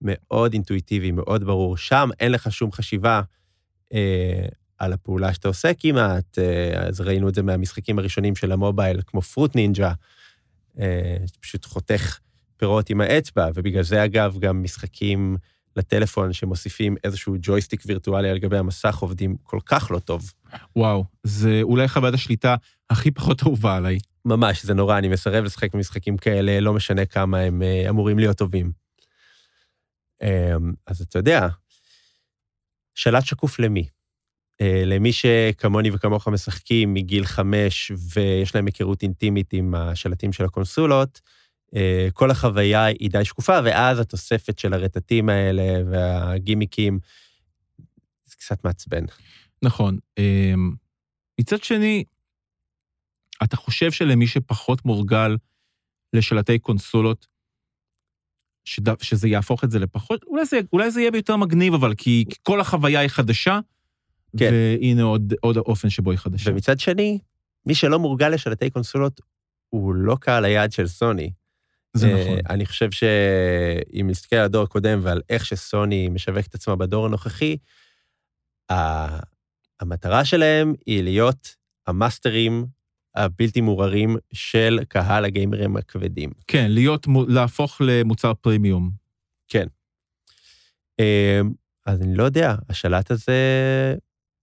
[0.02, 1.78] מאוד אינטואיטיבי, מאוד ברור.
[1.78, 3.22] שם אין לך שום חשיבה
[3.94, 4.46] אה,
[4.78, 9.22] על הפעולה שאתה עושה כמעט, אה, אז ראינו את זה מהמשחקים הראשונים של המובייל, כמו
[9.22, 9.94] פרוט נינג'ה,
[10.80, 12.20] אה, פשוט חותך
[12.58, 15.38] פירות עם האצבע, ובגלל זה, אגב, גם משחקים
[15.76, 20.34] לטלפון שמוסיפים איזשהו ג'ויסטיק וירטואלי על גבי המסך עובדים כל כך לא טוב.
[20.76, 22.56] וואו, זה אולי חוויית השליטה
[22.90, 23.98] הכי פחות אהובה עליי.
[24.26, 28.38] ממש, זה נורא, אני מסרב לשחק במשחקים כאלה, לא משנה כמה הם אה, אמורים להיות
[28.38, 28.72] טובים.
[30.22, 30.56] אה,
[30.88, 31.48] אז אתה יודע,
[32.96, 33.88] שלט שקוף למי?
[34.62, 41.22] אה, למי שכמוני וכמוך משחקים מגיל חמש ויש להם היכרות אינטימית עם השלטים של הקונסולות,
[41.76, 47.00] אה, כל החוויה היא די שקופה, ואז התוספת של הרטטים האלה והגימיקים,
[48.26, 49.06] זה קצת מעצבן.
[49.62, 49.98] נכון.
[50.18, 50.54] אה,
[51.40, 52.04] מצד שני,
[53.44, 55.38] אתה חושב שלמי שפחות מורגל
[56.14, 57.28] לשלטי קונסולות,
[58.66, 59.02] שד...
[59.02, 62.36] שזה יהפוך את זה לפחות, אולי זה, אולי זה יהיה ביותר מגניב, אבל כי, כי
[62.44, 63.60] כל החוויה היא חדשה,
[64.38, 64.52] כן.
[64.52, 66.52] והנה עוד, עוד האופן שבו היא חדשה.
[66.52, 67.20] ומצד שני,
[67.66, 69.22] מי שלא מורגל לשלטי קונסולות,
[69.70, 71.32] הוא לא קהל היעד של סוני.
[71.94, 72.38] זה אה, נכון.
[72.50, 77.58] אני חושב שאם נסתכל על הדור הקודם ועל איך שסוני משווק את עצמה בדור הנוכחי,
[78.72, 79.20] ה-
[79.80, 81.56] המטרה שלהם היא להיות
[81.88, 82.66] המאסטרים
[83.16, 86.30] הבלתי מעורערים של קהל הגיימרים הכבדים.
[86.48, 89.04] כן, להיות, להפוך למוצר פרימיום.
[91.00, 91.42] אה,
[91.86, 93.34] אז אני לא יודע, השלט הזה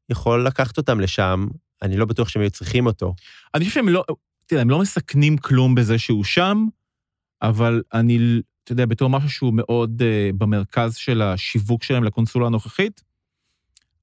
[0.08, 1.46] יכול לקחת אותם לשם,
[1.82, 3.14] אני לא בטוח שהם היו צריכים אותו.
[3.54, 4.04] אני חושב שהם לא,
[4.46, 6.66] תראה, הם לא מסכנים כלום בזה שהוא שם,
[7.42, 8.18] אבל אני,
[8.64, 13.02] אתה יודע, בתור משהו שהוא מאוד uh, במרכז של השיווק שלהם לקונסולה הנוכחית,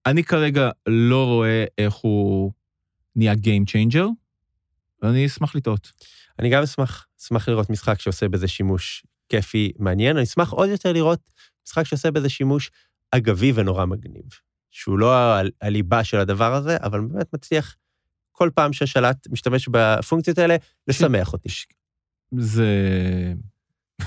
[0.05, 2.51] אני כרגע לא רואה איך הוא
[3.15, 4.07] נהיה Game Changer,
[5.01, 5.91] ואני אשמח לטעות.
[6.39, 10.17] אני גם אשמח, אשמח לראות משחק שעושה בזה שימוש כיפי, מעניין.
[10.17, 11.29] אני אשמח עוד יותר לראות
[11.67, 12.71] משחק שעושה בזה שימוש
[13.11, 14.23] אגבי ונורא מגניב.
[14.71, 15.15] שהוא לא
[15.61, 17.75] הליבה של הדבר הזה, אבל באמת מצליח
[18.31, 20.55] כל פעם שהשלט משתמש בפונקציות האלה,
[20.87, 21.49] לשמח אותי.
[22.37, 22.67] זה...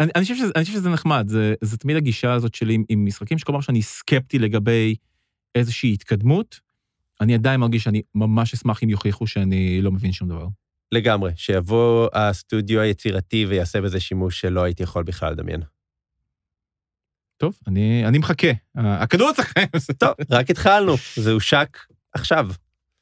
[0.00, 2.84] אני, אני, חושב שזה, אני חושב שזה נחמד, זה, זה תמיד הגישה הזאת שלי עם,
[2.88, 4.94] עם משחקים שכל פעם שאני סקפטי לגבי
[5.54, 6.60] איזושהי התקדמות,
[7.20, 10.46] אני עדיין מרגיש שאני ממש אשמח אם יוכיחו שאני לא מבין שום דבר.
[10.92, 15.62] לגמרי, שיבוא הסטודיו היצירתי ויעשה בזה שימוש שלא הייתי יכול בכלל לדמיין.
[17.36, 18.50] טוב, אני, אני מחכה.
[18.76, 19.64] ה- הכדור אצלכם.
[20.00, 21.78] טוב, רק התחלנו, זה הושק
[22.12, 22.48] עכשיו.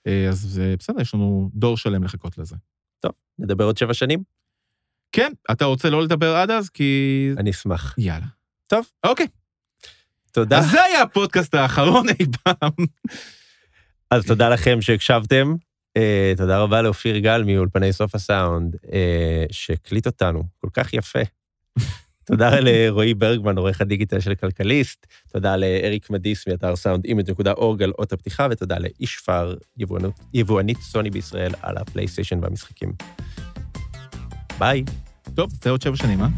[0.07, 2.57] אה, אז זה בסדר, יש לנו דור שלם לחכות לזה.
[3.01, 4.23] טוב, נדבר עוד שבע שנים?
[5.13, 6.69] כן, אתה רוצה לא לדבר עד אז?
[6.71, 7.31] כי...
[7.37, 7.95] אני אשמח.
[7.99, 8.27] יאללה.
[8.67, 8.87] טוב.
[9.05, 9.27] אוקיי.
[10.33, 10.59] תודה.
[10.59, 12.87] אז זה היה הפודקאסט האחרון אי פעם.
[14.11, 15.55] אז תודה לכם שהקשבתם.
[15.99, 18.89] Uh, תודה רבה לאופיר גל מאולפני סוף הסאונד, uh,
[19.51, 21.19] שהקליט אותנו כל כך יפה.
[22.27, 28.13] תודה לרועי ברגמן, עורך הדיגיטל של כלכליסט, תודה לאריק מטיאס מאתר Sound Image.org על אות
[28.13, 32.93] הפתיחה, ותודה לאישפר, יבואנות- יבואנית סוני בישראל, על הפלייסטיישן והמשחקים.
[34.59, 34.85] ביי.
[35.35, 36.29] טוב, זה עוד שבע שנים, אה?